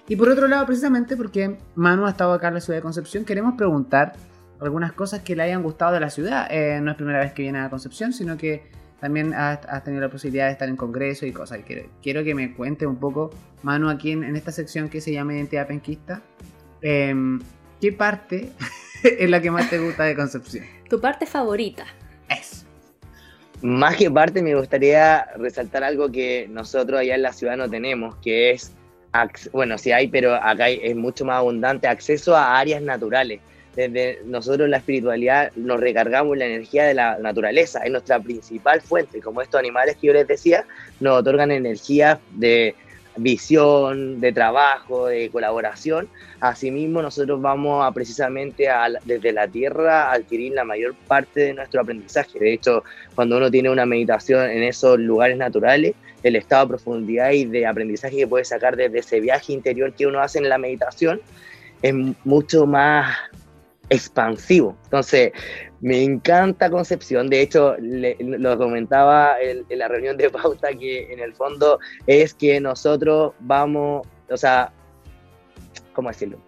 [0.08, 3.26] Y por otro lado, precisamente porque Manu ha estado acá en la ciudad de Concepción,
[3.26, 4.14] queremos preguntar
[4.60, 6.48] algunas cosas que le hayan gustado de la ciudad.
[6.50, 8.70] Eh, no es primera vez que viene a Concepción, sino que
[9.00, 11.60] también has, tenido la posibilidad de estar en congreso y cosas.
[11.66, 13.30] Quiero, quiero que me cuente un poco,
[13.64, 16.22] Manu, aquí en, esta sección que se llama Identidad Penquista,
[16.82, 17.40] em,
[17.80, 18.52] ¿qué parte
[19.04, 20.66] es la que más te gusta de Concepción?
[20.90, 21.86] tu parte favorita.
[22.30, 22.57] Es.
[23.62, 28.16] Más que parte, me gustaría resaltar algo que nosotros allá en la ciudad no tenemos,
[28.18, 28.72] que es,
[29.52, 33.42] bueno, sí hay, pero acá es mucho más abundante, acceso a áreas naturales.
[33.76, 39.22] Desde nosotros la espiritualidad nos recargamos la energía de la naturaleza, es nuestra principal fuente,
[39.22, 40.66] como estos animales que yo les decía,
[41.00, 42.76] nos otorgan energía de
[43.18, 46.08] visión, de trabajo, de colaboración.
[46.40, 48.68] Asimismo, nosotros vamos a precisamente
[49.06, 52.40] desde la tierra a adquirir la mayor parte de nuestro aprendizaje.
[52.40, 52.84] De hecho,
[53.16, 57.66] cuando uno tiene una meditación en esos lugares naturales, el estado de profundidad y de
[57.66, 61.22] aprendizaje que puede sacar desde ese viaje interior que uno hace en la meditación
[61.82, 63.16] es mucho más
[63.90, 64.78] expansivo.
[64.86, 65.32] Entonces,
[65.82, 71.34] me encanta Concepción, de hecho lo comentaba en, la reunión de pauta que en el
[71.34, 74.72] fondo es que nosotros vamos, o sea,
[75.94, 76.40] ¿cómo decirlo?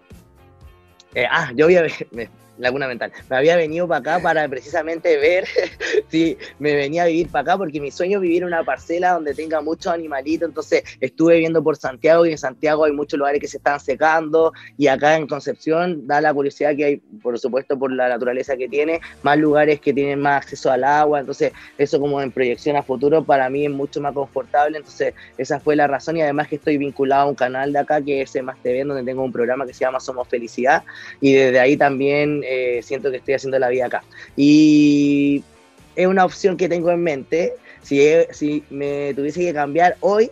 [1.16, 1.92] Eh, ah, yo voy a ver,
[2.60, 3.12] laguna mental.
[3.30, 5.46] Me había venido para acá para precisamente ver
[6.10, 9.14] si me venía a vivir para acá, porque mi sueño es vivir en una parcela
[9.14, 10.48] donde tenga muchos animalitos.
[10.48, 14.54] Entonces estuve viendo por Santiago y en Santiago hay muchos lugares que se están secando
[14.78, 18.68] y acá en Concepción da la curiosidad que hay, por supuesto, por la naturaleza que
[18.68, 21.20] tiene, más lugares que tienen más acceso al agua.
[21.20, 24.78] Entonces eso como en proyección a futuro para mí es mucho más confortable.
[24.78, 28.02] Entonces esa fue la razón y además que estoy vinculado a un canal de acá
[28.02, 30.84] que es Más TV, donde tengo un programa que se llama Somos Felicidad
[31.20, 34.04] y desde ahí también eh, siento que estoy haciendo la vida acá.
[34.36, 35.44] Y
[35.96, 37.54] es una opción que tengo en mente.
[37.84, 40.32] Si, si me tuviese que cambiar hoy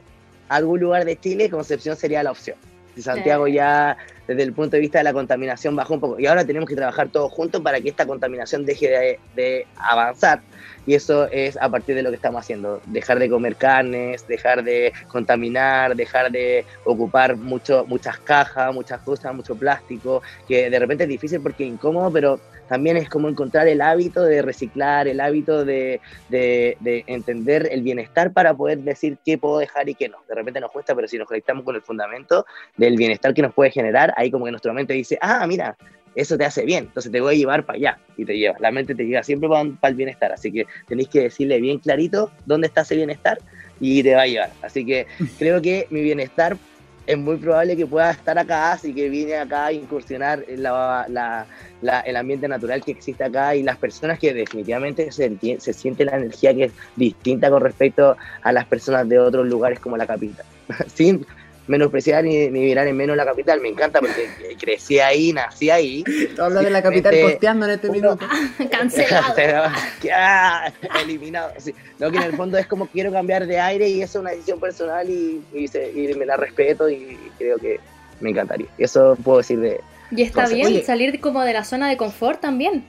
[0.50, 2.58] a algún lugar de Chile, Concepción sería la opción.
[3.02, 6.20] Santiago ya, desde el punto de vista de la contaminación, bajó un poco.
[6.20, 10.42] Y ahora tenemos que trabajar todos juntos para que esta contaminación deje de, de avanzar.
[10.86, 12.82] Y eso es a partir de lo que estamos haciendo.
[12.86, 19.36] Dejar de comer carnes, dejar de contaminar, dejar de ocupar mucho, muchas cajas, muchas cosas,
[19.36, 23.68] mucho plástico, que de repente es difícil porque es incómodo, pero también es como encontrar
[23.68, 29.18] el hábito de reciclar, el hábito de, de, de, entender el bienestar para poder decir
[29.26, 30.18] qué puedo dejar y qué no.
[30.28, 33.54] De repente nos cuesta, pero si nos conectamos con el fundamento del bienestar que nos
[33.54, 35.78] puede generar, ahí como que nuestra mente dice, ah, mira,
[36.18, 38.58] eso te hace bien, entonces te voy a llevar para allá y te lleva.
[38.60, 42.32] La mente te llega siempre para, el bienestar, así que tenéis que decirle bien clarito
[42.46, 43.38] dónde está ese bienestar
[43.80, 44.52] y te va a llevar.
[44.64, 45.06] Así que
[45.38, 46.58] creo que mi bienestar
[47.08, 51.48] es muy probable que pueda estar acá, así que vine acá a incursionar en la,
[52.06, 56.18] el ambiente natural que existe acá y las personas que definitivamente se, se siente la
[56.18, 60.46] energía que es distinta con respecto a las personas de otros lugares como la capital.
[61.68, 63.62] menospreciar ni, ni mirar en menos la capital.
[63.62, 66.04] Me encanta porque crecí ahí, nací ahí.
[66.36, 68.26] Tú hablas de la capital posteando en este minuto.
[68.72, 69.36] Cancelado.
[71.02, 71.54] eliminado.
[72.00, 74.32] No, que en el fondo es como quiero cambiar de aire y eso es una
[74.32, 77.80] decisión personal y, y, me la respeto y creo que
[78.20, 78.68] me encantaría.
[78.78, 79.82] Eso puedo decir de...
[80.12, 82.86] Y está bien salir como de la zona de confort también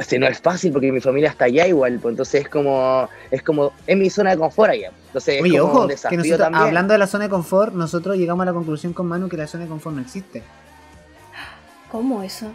[0.00, 3.42] si no es fácil porque mi familia está allá igual, pues entonces es como, es
[3.42, 4.92] como, es mi zona de confort allá.
[5.06, 8.42] Entonces Oye, es como ojo, que nosotros, hablando de la zona de confort, nosotros llegamos
[8.42, 10.42] a la conclusión con Manu que la zona de confort no existe.
[11.90, 12.50] ¿Cómo eso?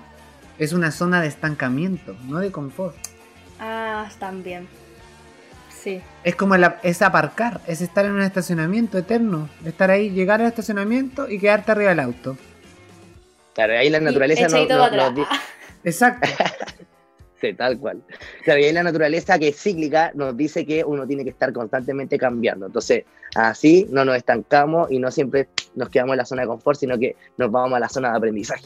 [0.57, 2.95] Es una zona de estancamiento, no de confort.
[3.59, 4.67] Ah, también.
[5.81, 6.01] Sí.
[6.23, 11.29] Es como es aparcar, es estar en un estacionamiento eterno, estar ahí, llegar al estacionamiento
[11.29, 12.37] y quedarte arriba del auto.
[13.53, 15.27] Claro, ahí la naturaleza no, no,
[15.83, 16.27] Exacto.
[17.57, 18.01] tal cual.
[18.43, 21.51] Claro, y ahí la naturaleza que es cíclica nos dice que uno tiene que estar
[21.53, 22.67] constantemente cambiando.
[22.67, 26.79] Entonces, así no nos estancamos y no siempre nos quedamos en la zona de confort,
[26.79, 28.65] sino que nos vamos a la zona de aprendizaje.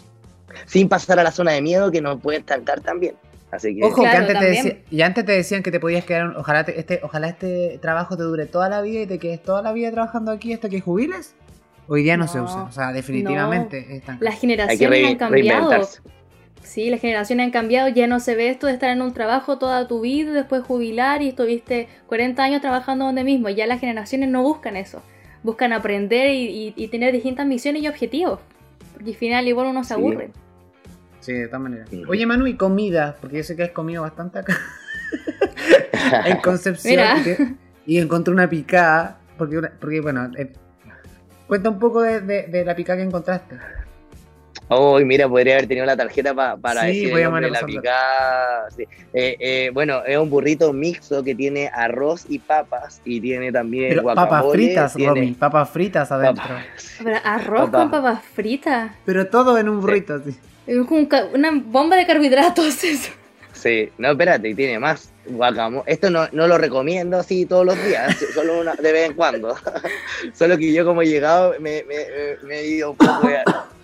[0.65, 3.15] Sin pasar a la zona de miedo que nos puede estancar también.
[3.51, 3.83] Así que...
[3.83, 7.29] Ojo, que antes te y antes te decían que te podías quedar, ojalá, este, ojalá
[7.29, 10.53] este trabajo te dure toda la vida y te quedes toda la vida trabajando aquí
[10.53, 11.35] hasta que jubiles.
[11.87, 15.87] Hoy día no, se usa, o sea, definitivamente Las generaciones han cambiado.
[16.63, 19.57] Sí, las generaciones han cambiado, ya no se ve esto de estar en un trabajo
[19.57, 23.49] toda tu vida, después jubilar y estuviste 40 años trabajando donde mismo.
[23.49, 25.03] Ya las generaciones no buscan eso,
[25.43, 28.39] buscan aprender y, tener distintas misiones y objetivos,
[28.93, 30.31] porque al final igual uno se aburre.
[31.19, 31.89] Sí, de todas maneras.
[32.07, 34.57] Oye Manu, y comida, porque yo sé que has comido bastante acá.
[36.25, 37.57] en Concepción.
[37.85, 40.51] Y, encontré una picada, porque, porque bueno, eh,
[41.47, 43.57] cuenta un poco de, de la picada que encontraste.
[44.69, 48.67] Oh, mira, podría haber tenido la tarjeta para decir la picada.
[48.77, 48.87] Eh,
[49.39, 54.45] eh, bueno, es un burrito mixto que tiene arroz y papas y tiene también Papas
[54.51, 55.35] fritas, tiene...
[55.37, 56.55] papas fritas adentro.
[57.23, 58.91] arroz con papas fritas.
[59.05, 60.35] Pero todo en un burrito, sí.
[60.65, 60.77] Es
[61.33, 63.11] una bomba de carbohidratos eso.
[63.51, 65.83] Sí, no, espérate, y tiene más guacamole.
[65.85, 69.55] Esto no, no, lo recomiendo así todos los días, solo una, de vez en cuando.
[70.33, 71.95] solo que yo como he llegado me, me,
[72.47, 73.29] me he ido un poco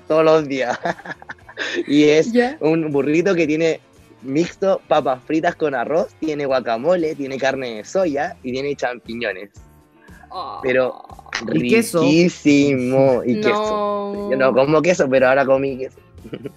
[0.10, 0.78] todos los días.
[1.88, 3.80] y es un burrito que tiene
[4.24, 9.52] mixto, papas fritas con arroz, tiene guacamole, tiene carne de soya y tiene champiñones.
[10.32, 10.60] Oh.
[10.62, 11.02] Pero
[11.54, 12.02] Y queso.
[12.02, 13.24] riquísimo.
[13.26, 13.42] Y No.
[13.42, 14.30] queso.
[14.32, 15.98] Yo no como queso, pero ahora comí queso.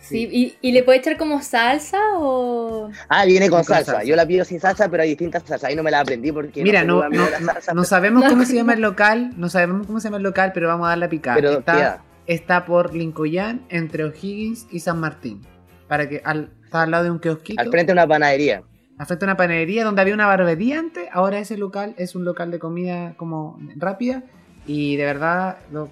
[0.01, 2.91] Sí, ¿y, y le puede echar como salsa o...?
[3.09, 3.93] Ah, viene con Con salsa.
[3.93, 4.05] salsa.
[4.05, 5.69] Yo la pido sin salsa, pero hay distintas salsas.
[5.71, 8.57] Ahí no me la aprendí porque Mira, no, no, no- salsa, no sabemos cómo se
[8.57, 11.09] llama el local, no sabemos cómo se llama el local, pero vamos a dar la
[11.09, 11.37] picada.
[11.37, 15.41] pero está, tía, está por Lincoln, entre O'Higgins y San Martín.
[15.89, 18.63] Para que al, está al lado de un kiosquito, al frente de una panadería.
[18.99, 22.25] al frente de una panadería donde había una barbería antes, ahora ese local es un
[22.25, 24.23] local de comida como rápida
[24.67, 25.91] y de verdad lo-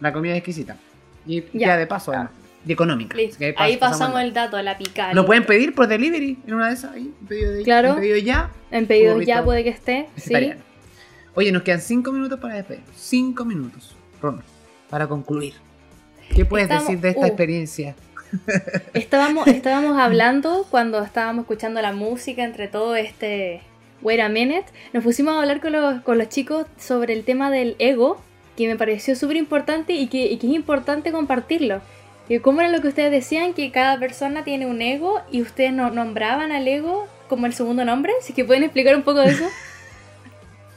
[0.00, 0.76] la comida es exquisita.
[1.26, 1.68] Y Ya.
[1.68, 2.32] ya de paso, además,
[2.66, 3.16] y económica.
[3.16, 3.36] Listo.
[3.36, 5.14] Así que Ahí pas- pasamos el dato, la picada.
[5.14, 7.90] Lo pueden pedir por delivery en una de esas, ahí, un pedido, de, Claro.
[7.90, 8.50] un pedido ya.
[8.70, 10.34] En burrito ya puede que esté, sí.
[11.34, 12.82] Oye, nos quedan cinco minutos para despedir.
[12.96, 14.42] Cinco minutos, Ron,
[14.90, 15.54] para concluir.
[16.34, 17.26] ¿Qué puedes Estamos- decir de esta uh.
[17.26, 17.94] experiencia?
[18.94, 23.60] Estábamos, estábamos hablando cuando estábamos escuchando la música entre todo este
[24.02, 24.66] Wait a Minute.
[24.92, 28.20] Nos pusimos a hablar con los, con los chicos sobre el tema del ego,
[28.56, 31.80] que me pareció súper importante y que, y que es importante compartirlo.
[32.28, 33.54] Y ¿Cómo era lo que ustedes decían?
[33.54, 37.84] Que cada persona tiene un ego y ustedes no, nombraban al ego como el segundo
[37.84, 38.12] nombre.
[38.20, 39.44] Así que pueden explicar un poco de eso.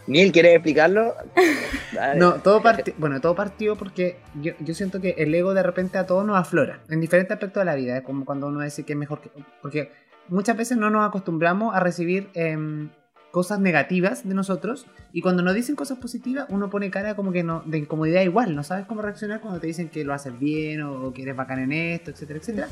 [0.08, 1.16] Neil, ¿quieres explicarlo?
[1.94, 2.20] Dale.
[2.20, 5.98] No, todo partió, bueno, todo partió porque yo, yo siento que el ego de repente
[5.98, 8.84] a todos nos aflora, en diferentes aspectos de la vida, es como cuando uno dice
[8.84, 9.30] que es mejor que...
[9.62, 9.92] Porque
[10.28, 12.89] muchas veces no nos acostumbramos a recibir em,
[13.32, 17.44] cosas negativas de nosotros y cuando nos dicen cosas positivas uno pone cara como que
[17.44, 20.82] no, de incomodidad igual, no sabes cómo reaccionar cuando te dicen que lo haces bien
[20.82, 22.68] o, o que eres bacán en esto, etcétera, etcétera.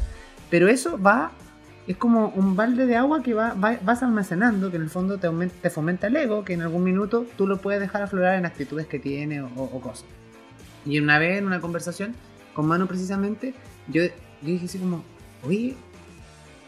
[0.49, 1.31] Pero eso va,
[1.87, 5.17] es como un balde de agua que va, va- vas almacenando, que en el fondo
[5.17, 8.35] te, aumen- te fomenta el ego, que en algún minuto tú lo puedes dejar aflorar
[8.35, 10.05] en actitudes que tiene o, o cosas.
[10.85, 12.15] Y una vez en una conversación
[12.53, 13.53] con Manu precisamente,
[13.87, 15.03] yo, yo dije así como,
[15.43, 15.75] oye,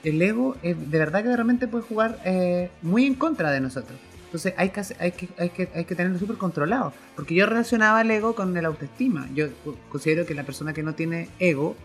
[0.04, 3.62] el ego eh, de verdad que de repente puede jugar eh, muy en contra de
[3.62, 3.98] nosotros.
[4.26, 6.92] Entonces hay que, hay que, hay que, hay que tenerlo súper controlado.
[7.16, 9.28] Porque yo relacionaba el ego con el autoestima.
[9.36, 11.76] Yo co- considero que la persona que no tiene ego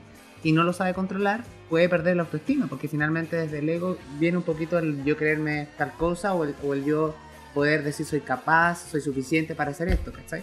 [0.43, 2.67] y no lo sabe controlar puede perder la autoestima.
[2.69, 6.55] Porque finalmente desde el ego viene un poquito el yo creerme tal cosa o el,
[6.65, 7.15] o el yo
[7.55, 10.43] poder decir soy capaz, soy suficiente para hacer esto, ¿cachai?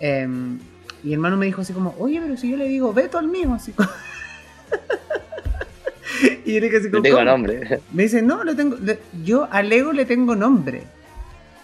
[0.00, 0.58] Em,
[1.02, 3.28] y el hermano me dijo así como, oye, pero si yo le digo, Beto al
[3.28, 3.88] mío, así como...
[6.44, 7.30] y yo le dije así como, tengo "¿Cómo?".
[7.30, 7.80] nombre.
[7.92, 10.82] Me dice, no, le tengo, le- yo al ego le tengo nombre.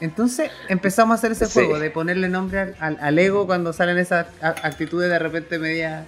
[0.01, 1.53] Entonces empezamos a hacer ese Sí.
[1.55, 6.05] juego de ponerle nombre al, al- al ego cuando salen esas actitudes de repente media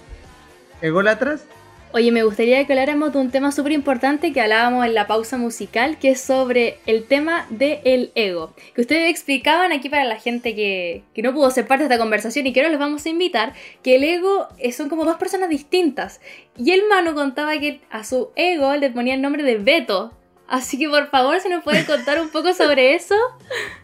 [0.81, 1.45] ególatras.
[1.93, 5.37] Oye, me gustaría que habláramos de un tema súper importante que hablábamos en la pausa
[5.37, 8.53] musical, que es sobre el tema del ego.
[8.73, 12.01] Que ustedes explicaban aquí para la gente que, que no pudo ser parte de esta
[12.01, 15.49] conversación y que ahora los vamos a invitar, que el ego son como dos personas
[15.49, 16.21] distintas.
[16.57, 20.13] Y el Manu contaba que a su ego le ponía el nombre de Beto.
[20.47, 23.15] Así que por favor, si nos pueden contar un poco sobre eso.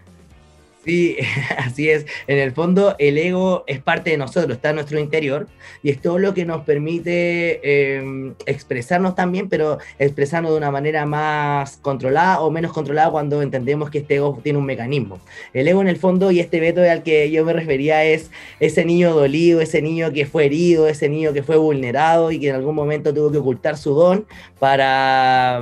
[0.88, 1.18] Sí,
[1.58, 2.06] así es.
[2.28, 5.48] En el fondo, el ego es parte de nosotros, está en nuestro interior
[5.84, 11.06] y es todo lo que nos permite eh, expresarnos también, pero expresarnos de una manera
[11.06, 15.20] más controlada o menos controlada cuando entendemos que este ego tiene un mecanismo.
[15.54, 18.86] El ego, en el fondo, y este veto al que yo me refería, es ese
[18.86, 22.56] niño dolido, ese niño que fue herido, ese niño que fue vulnerado y que en
[22.56, 24.26] algún momento tuvo que ocultar su don
[24.58, 25.62] para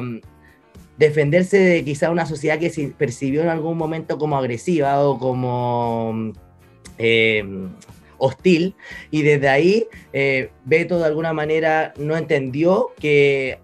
[0.97, 6.34] defenderse de quizá una sociedad que se percibió en algún momento como agresiva o como
[6.97, 7.43] eh,
[8.17, 8.75] hostil
[9.12, 13.60] y desde ahí eh, Beto de alguna manera no entendió que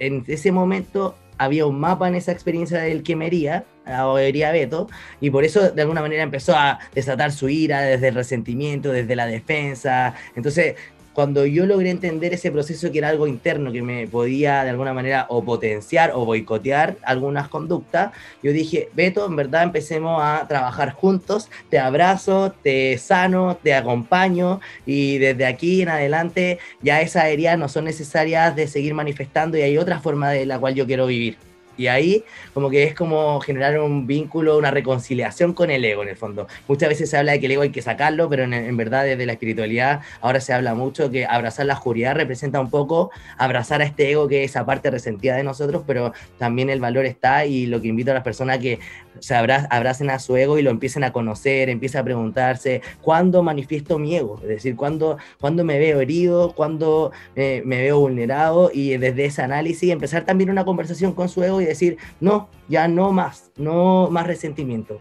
[0.00, 4.88] en ese momento había un mapa en esa experiencia del que mería o hería Beto
[5.20, 9.14] y por eso de alguna manera empezó a desatar su ira desde el resentimiento, desde
[9.14, 10.14] la defensa.
[10.34, 10.76] Entonces
[11.14, 14.92] cuando yo logré entender ese proceso que era algo interno que me podía de alguna
[14.92, 20.92] manera o potenciar o boicotear algunas conductas, yo dije, Beto, en verdad empecemos a trabajar
[20.92, 27.58] juntos, te abrazo, te sano, te acompaño y desde aquí en adelante ya esas heridas
[27.58, 31.06] no son necesarias de seguir manifestando y hay otra forma de la cual yo quiero
[31.06, 31.53] vivir.
[31.76, 36.08] Y ahí como que es como generar un vínculo, una reconciliación con el ego en
[36.08, 36.46] el fondo.
[36.68, 39.04] Muchas veces se habla de que el ego hay que sacarlo, pero en, en verdad
[39.04, 43.82] desde la espiritualidad ahora se habla mucho que abrazar la oscuridad representa un poco abrazar
[43.82, 47.46] a este ego que es esa parte resentida de nosotros, pero también el valor está
[47.46, 48.78] y lo que invito a las personas a que
[49.20, 53.42] se abra- abracen a su ego y lo empiecen a conocer, empiecen a preguntarse, ¿cuándo
[53.42, 54.38] manifiesto mi ego?
[54.42, 56.52] Es decir, ¿cuándo, cuándo me veo herido?
[56.54, 58.70] ¿Cuándo eh, me veo vulnerado?
[58.72, 62.88] Y desde ese análisis empezar también una conversación con su ego y decir, no, ya
[62.88, 65.00] no más, no más resentimiento.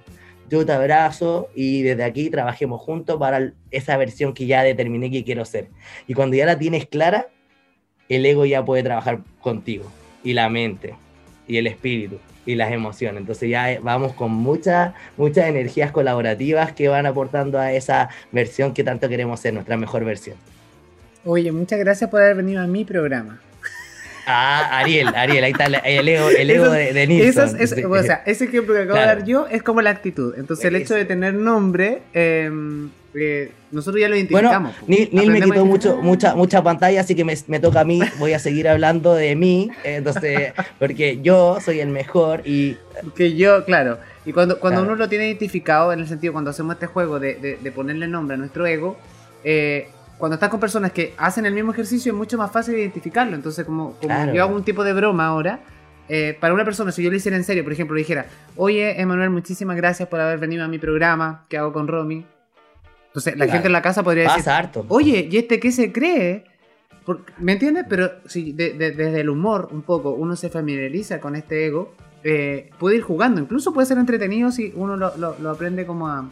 [0.49, 5.24] Yo te abrazo y desde aquí trabajemos juntos para esa versión que ya determiné que
[5.24, 5.70] quiero ser.
[6.07, 7.28] Y cuando ya la tienes clara,
[8.09, 9.86] el ego ya puede trabajar contigo
[10.24, 10.95] y la mente.
[11.48, 13.22] Y el espíritu y las emociones.
[13.22, 18.74] Entonces ya eh, vamos con muchas, muchas energías colaborativas que van aportando a esa versión
[18.74, 20.38] que tanto queremos ser, nuestra mejor versión.
[21.26, 23.39] Oye, muchas gracias por haber venido a mi programa.
[24.26, 27.58] Ah, Ariel, Ariel, ahí está el ego, el ego de, de Nilsson.
[27.91, 30.36] o sea, ese ejemplo que acabo de dar yo es como la actitud.
[30.38, 32.50] Entonces, el hecho de tener nombre, eh,
[33.16, 34.76] eh, nosotros ya lo identificamos.
[34.88, 38.01] Bueno, Neil, me quitó mucho, mucha, mucha pantalla, así que me, me, toca a mí,
[38.20, 42.78] voy a seguir hablando de mí, entonces, porque yo soy el mejor y...
[43.16, 46.76] Que yo, claro, y cuando, cuando uno lo tiene identificado, en el sentido, cuando hacemos
[46.76, 48.97] este juego de, de, de ponerle nombre a nuestro ego,
[49.43, 53.36] eh, cuando estás con personas que hacen el mismo ejercicio es mucho más fácil identificarlo,
[53.36, 55.59] entonces como, como yo hago un tipo de broma ahora,
[56.09, 59.01] eh, para una persona, si yo lo hiciera en serio, por ejemplo, le dijera, oye,
[59.01, 62.26] Emanuel, muchísimas gracias por haber venido a mi programa que hago con Romy.
[63.14, 64.51] Entonces, la gente en la casa podría decir,
[64.88, 66.45] oye, ¿y este qué se cree?
[67.38, 67.86] ¿Me entiendes?
[67.88, 71.93] Pero si desde el humor un poco uno se familiariza con este ego,
[72.24, 73.39] eh, puede ir jugando.
[73.39, 76.28] Incluso puede ser entretenido si uno lo, lo, aprende como a,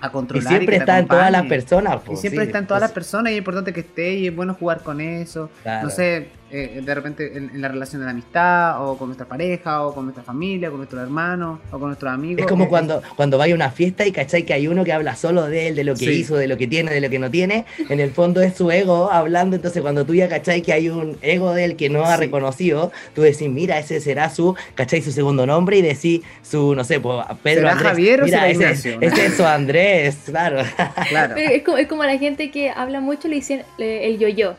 [0.00, 0.44] a controlar.
[0.44, 2.00] Y siempre está en todas las personas.
[2.10, 4.54] y siempre está en todas las personas y es importante que esté y es bueno
[4.54, 5.50] jugar con eso.
[5.82, 9.82] No sé, eh, de repente en, la relación de la amistad, o con nuestra pareja,
[9.82, 12.42] o con nuestra familia, con nuestro hermano, o con nuestros amigos.
[12.42, 15.16] Es como cuando, cuando vaya a una fiesta y cachai que hay uno que habla
[15.16, 17.28] solo de él, de lo que hizo, de lo que tiene, de lo que no
[17.28, 17.64] tiene.
[17.88, 21.18] En el fondo es su ego hablando, entonces cuando tú ya cachai que hay un
[21.22, 25.10] ego de él que no ha reconocido, tú decís, mira, ese será su, cachai su
[25.10, 27.88] segundo nombre y decís su, no sé, pues, Pedro Andrés.
[27.88, 30.62] Javier o mira, ese, es su Andrés, claro.
[31.08, 31.34] claro.
[31.34, 34.54] es, como, es como la gente que habla mucho le dicen el yo-yo.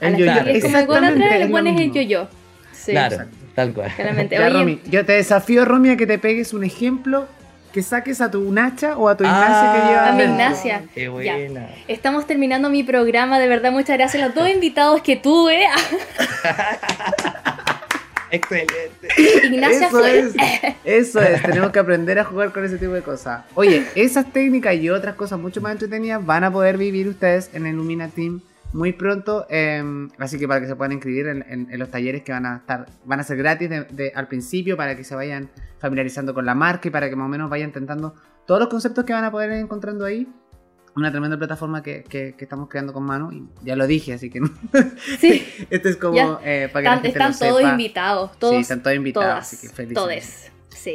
[0.00, 0.40] El yo-yo.
[0.46, 2.28] Es como ególatra le pones el yo-yo.
[2.72, 2.92] Sí.
[2.92, 3.18] Claro,
[3.54, 3.92] tal cual.
[3.94, 4.36] Claramente.
[4.36, 7.26] Ya, Romy, yo te desafío, Romy, a que te pegues un ejemplo
[7.72, 10.08] que saques a tu Nacha o a tu Ignacia que ah, lleva.
[10.08, 10.82] A mi Ignacia.
[10.94, 11.68] Qué buena.
[11.88, 15.64] Estamos terminando mi programa, de verdad, muchas gracias a los dos invitados que tuve.
[18.32, 19.08] Excelente.
[19.44, 20.34] Ignacia eso Es,
[20.84, 23.42] eso es, tenemos que aprender a jugar con ese tipo de cosas.
[23.54, 27.66] Oye, esas técnicas y otras cosas mucho más entretenidas van a poder vivir ustedes en
[27.66, 28.40] el Lumina Team
[28.72, 29.46] muy pronto.
[29.48, 32.86] Em, así que para que se puedan inscribir en, los talleres que van a estar,
[33.04, 36.88] van a ser gratis de, al principio para que se vayan familiarizando con la marca
[36.88, 38.14] y para que más o menos vayan intentando
[38.46, 40.28] todos los conceptos que van a poder ir encontrando ahí.
[40.96, 44.40] Una tremenda plataforma que, que, estamos creando con mano y ya lo dije, así que
[45.20, 45.46] Sí.
[45.70, 48.54] Esto es como eh, para que la gente están todos invitados, todos.
[48.54, 50.50] Sí, están todos invitados, así que felices.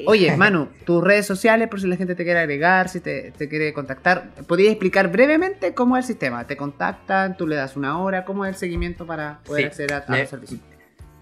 [0.06, 3.74] Oye, Manu, tus redes sociales, por si la gente te quiere agregar, si te, quiere
[3.74, 6.46] contactar, ¿podrías explicar brevemente cómo es el sistema?
[6.48, 7.38] ¿Te contactan?
[7.38, 8.26] ¿Tú le das una hora?
[8.26, 10.62] ¿Cómo es el seguimiento para poder acceder a, a los servicios?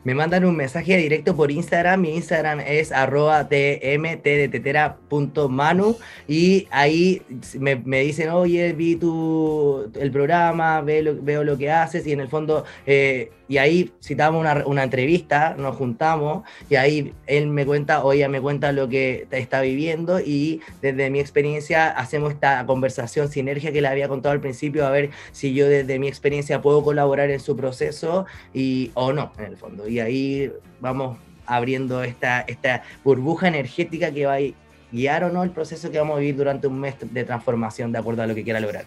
[0.03, 2.01] me mandan un mensaje directo por Instagram.
[2.01, 5.97] Mi Instagram es arroba tmtdetetera.manu
[6.27, 7.21] y ahí
[7.59, 12.19] me, me, dicen, oye, vi tu, el programa, veo, veo lo que haces y en
[12.19, 17.65] el fondo, eh, y ahí citamos una, una, entrevista, nos juntamos y ahí él me
[17.65, 22.65] cuenta o ella me cuenta lo que está viviendo y desde mi experiencia hacemos esta
[22.65, 26.61] conversación sinergia que le había contado al principio, a ver si yo desde mi experiencia
[26.61, 32.03] puedo colaborar en su proceso y, o no, en el fondo y ahí vamos abriendo
[32.03, 34.39] esta, esta burbuja energética que va a
[34.91, 37.97] guiar o no el proceso que vamos a vivir durante un mes de transformación de
[37.97, 38.85] acuerdo a lo que quiera lograr.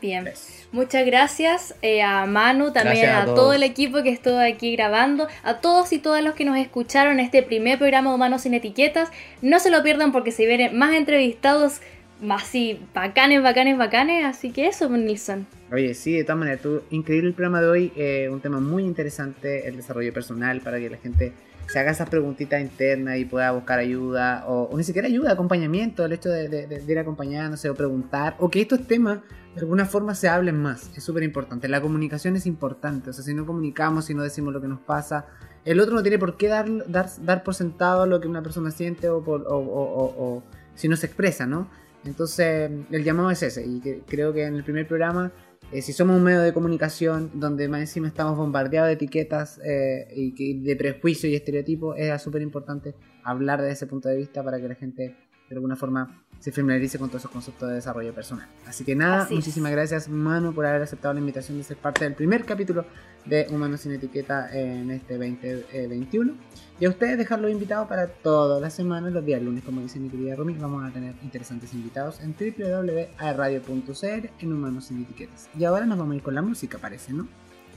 [0.00, 0.28] Bien,
[0.70, 5.54] muchas gracias eh, a Manu, también a, todo el equipo que estuvo aquí grabando, a
[5.60, 9.10] todos y todas los que nos escucharon este primer programa de Humanos sin Etiquetas.
[9.42, 11.80] No se lo pierdan porque se vienen más entrevistados,
[12.20, 14.24] más así, bacanes, bacanes, bacanes.
[14.24, 15.46] Así que eso, Nilsson.
[15.72, 18.84] Oye, sí, de todas maneras, tú, increíble el programa de hoy, eh, un tema muy
[18.84, 21.32] interesante, el desarrollo personal, para que la gente
[21.68, 26.12] se haga esas preguntitas internas y pueda buscar ayuda, o, ni siquiera ayuda, acompañamiento, el
[26.12, 29.18] hecho de, de, de, ir acompañándose o preguntar, o que estos temas
[29.58, 31.68] de alguna forma se hablen más, es súper importante.
[31.68, 34.80] La comunicación es importante, o sea, si no comunicamos, si no decimos lo que nos
[34.80, 35.26] pasa,
[35.64, 38.70] el otro no tiene por qué dar, dar, dar por sentado lo que una persona
[38.70, 40.42] siente o, por, o, o
[40.74, 41.68] si no se expresa, ¿no?
[42.04, 45.32] Entonces, el llamado es ese, y creo que en el primer programa
[45.70, 50.08] eh, si somos un medio de comunicación donde más encima estamos bombardeados de etiquetas eh,
[50.14, 54.58] y de prejuicios y estereotipos, es súper importante hablar de ese punto de vista para
[54.58, 55.14] que la gente
[55.48, 58.46] de alguna forma se familiarice con todos esos conceptos de desarrollo personal.
[58.66, 62.14] Así que nada, muchísimas gracias Manu por haber aceptado la invitación de ser parte del
[62.14, 62.84] primer capítulo
[63.24, 66.34] de Humanos sin Etiqueta en este 2021.
[66.80, 70.08] Y a ustedes dejarlos invitados para todas las semanas, los días lunes, como dice mi
[70.08, 75.48] querida Romy, vamos a tener interesantes invitados en www.radio.cl en Humanos sin Etiquetas.
[75.58, 77.26] Y ahora nos vamos a ir con la música, parece, ¿no?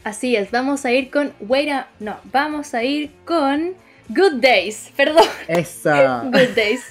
[0.04, 1.88] Así es, vamos a ir con Wait a...
[2.00, 3.74] No, vamos a ir con
[4.10, 5.26] Good Days, perdón.
[5.48, 5.90] Eso.
[6.26, 6.82] Good Days.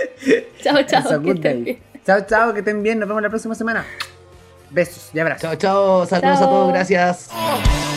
[0.62, 1.22] chao, chao.
[1.22, 2.98] que Chao, chao, que estén bien.
[2.98, 3.84] Nos vemos la próxima semana.
[4.70, 5.42] Besos y abrazos.
[5.42, 6.06] Chao, chao.
[6.06, 6.72] Saludos a todos.
[6.72, 7.91] Gracias.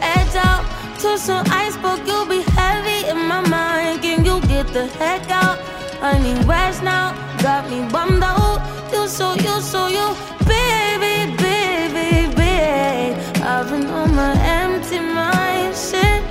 [0.00, 0.64] Edge out.
[1.00, 4.02] To some iceberg, you'll be heavy in my mind.
[4.02, 5.58] Can you get the heck out?
[6.00, 8.60] I need rest now, got me bummed out.
[8.92, 10.06] You so, you so, you,
[10.46, 13.14] baby, baby, baby.
[13.42, 16.22] I've been on my empty mind, shit.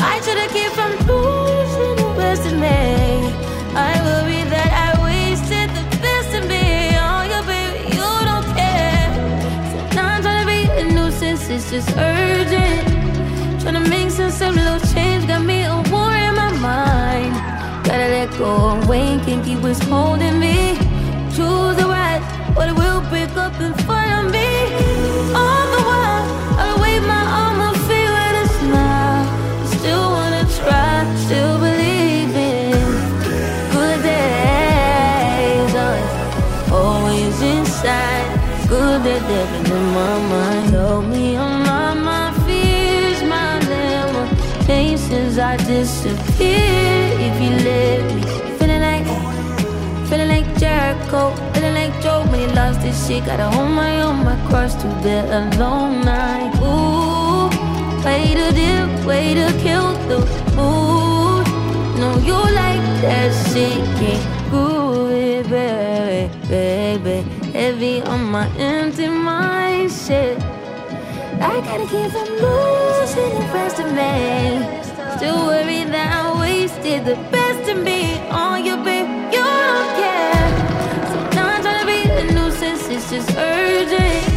[0.00, 2.68] I should've kept from losing the best in me.
[3.74, 6.96] I worry that I wasted the best in me.
[6.98, 9.08] Oh, yeah, baby, you don't care.
[9.70, 12.21] So now I'm trying to be a nuisance, it's just urgent.
[14.40, 17.32] Of little change, got me a war in my mind.
[17.84, 18.88] Gotta let go of
[19.24, 20.74] can't keep what's holding me.
[21.34, 22.20] Choose the right,
[22.52, 24.48] but it will break up in front of me.
[25.38, 26.24] All the while,
[26.58, 29.26] I'll wave my arm, I'll feel with a smile.
[29.76, 32.72] Still wanna try, still believe in
[33.70, 35.74] good days.
[36.72, 38.26] Always inside,
[38.68, 40.51] good that living in
[45.52, 48.22] I disappear if you let me.
[48.56, 49.04] Feeling like,
[50.08, 53.26] feeling like Jericho, feeling like Joe when he lost his shit.
[53.26, 56.56] Gotta hold my own, my cross to bear alone night.
[56.64, 57.50] Ooh,
[58.02, 60.20] way to dip, way to kill the
[60.56, 61.46] mood.
[62.00, 67.28] No, you like that shit, can't groove it, baby, baby.
[67.52, 70.38] Heavy on my empty mind, shit.
[71.44, 74.81] I gotta keep from losing the rest of me.
[75.22, 79.06] Still worried that I wasted the best in me on you, babe.
[79.32, 80.48] You don't care.
[81.10, 84.31] So now I'm trying to be a nuisance, it's just urgent.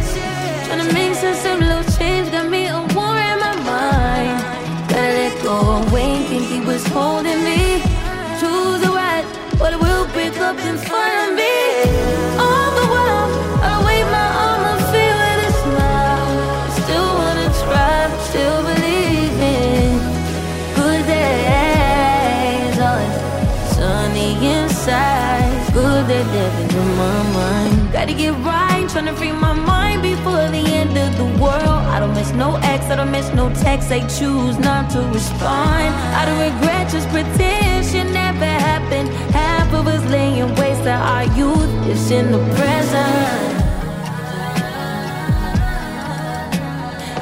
[29.06, 31.62] Right, tryna free my mind before the end of the world.
[31.62, 33.88] I don't miss no ex, I don't miss no text.
[33.88, 35.94] They choose not to respond.
[36.14, 39.08] I don't regret, just pretend shit never happened.
[39.32, 43.62] Half of us laying waste to our youth is in the present.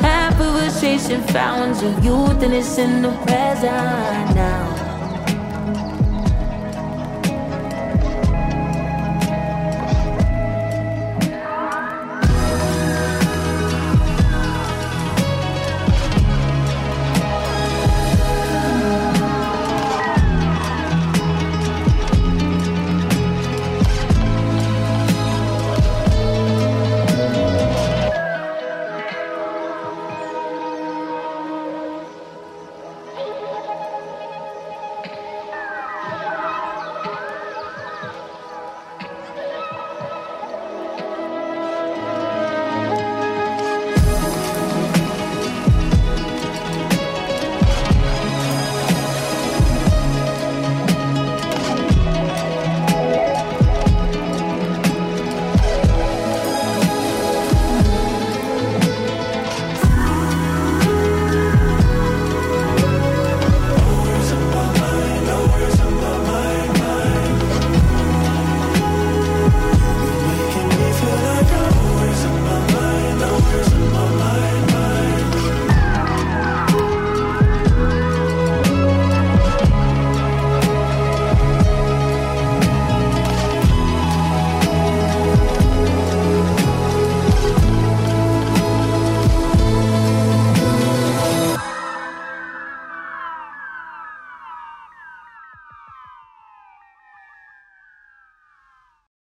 [0.01, 4.74] Half of us chasing fountains of youth and it's in the present now.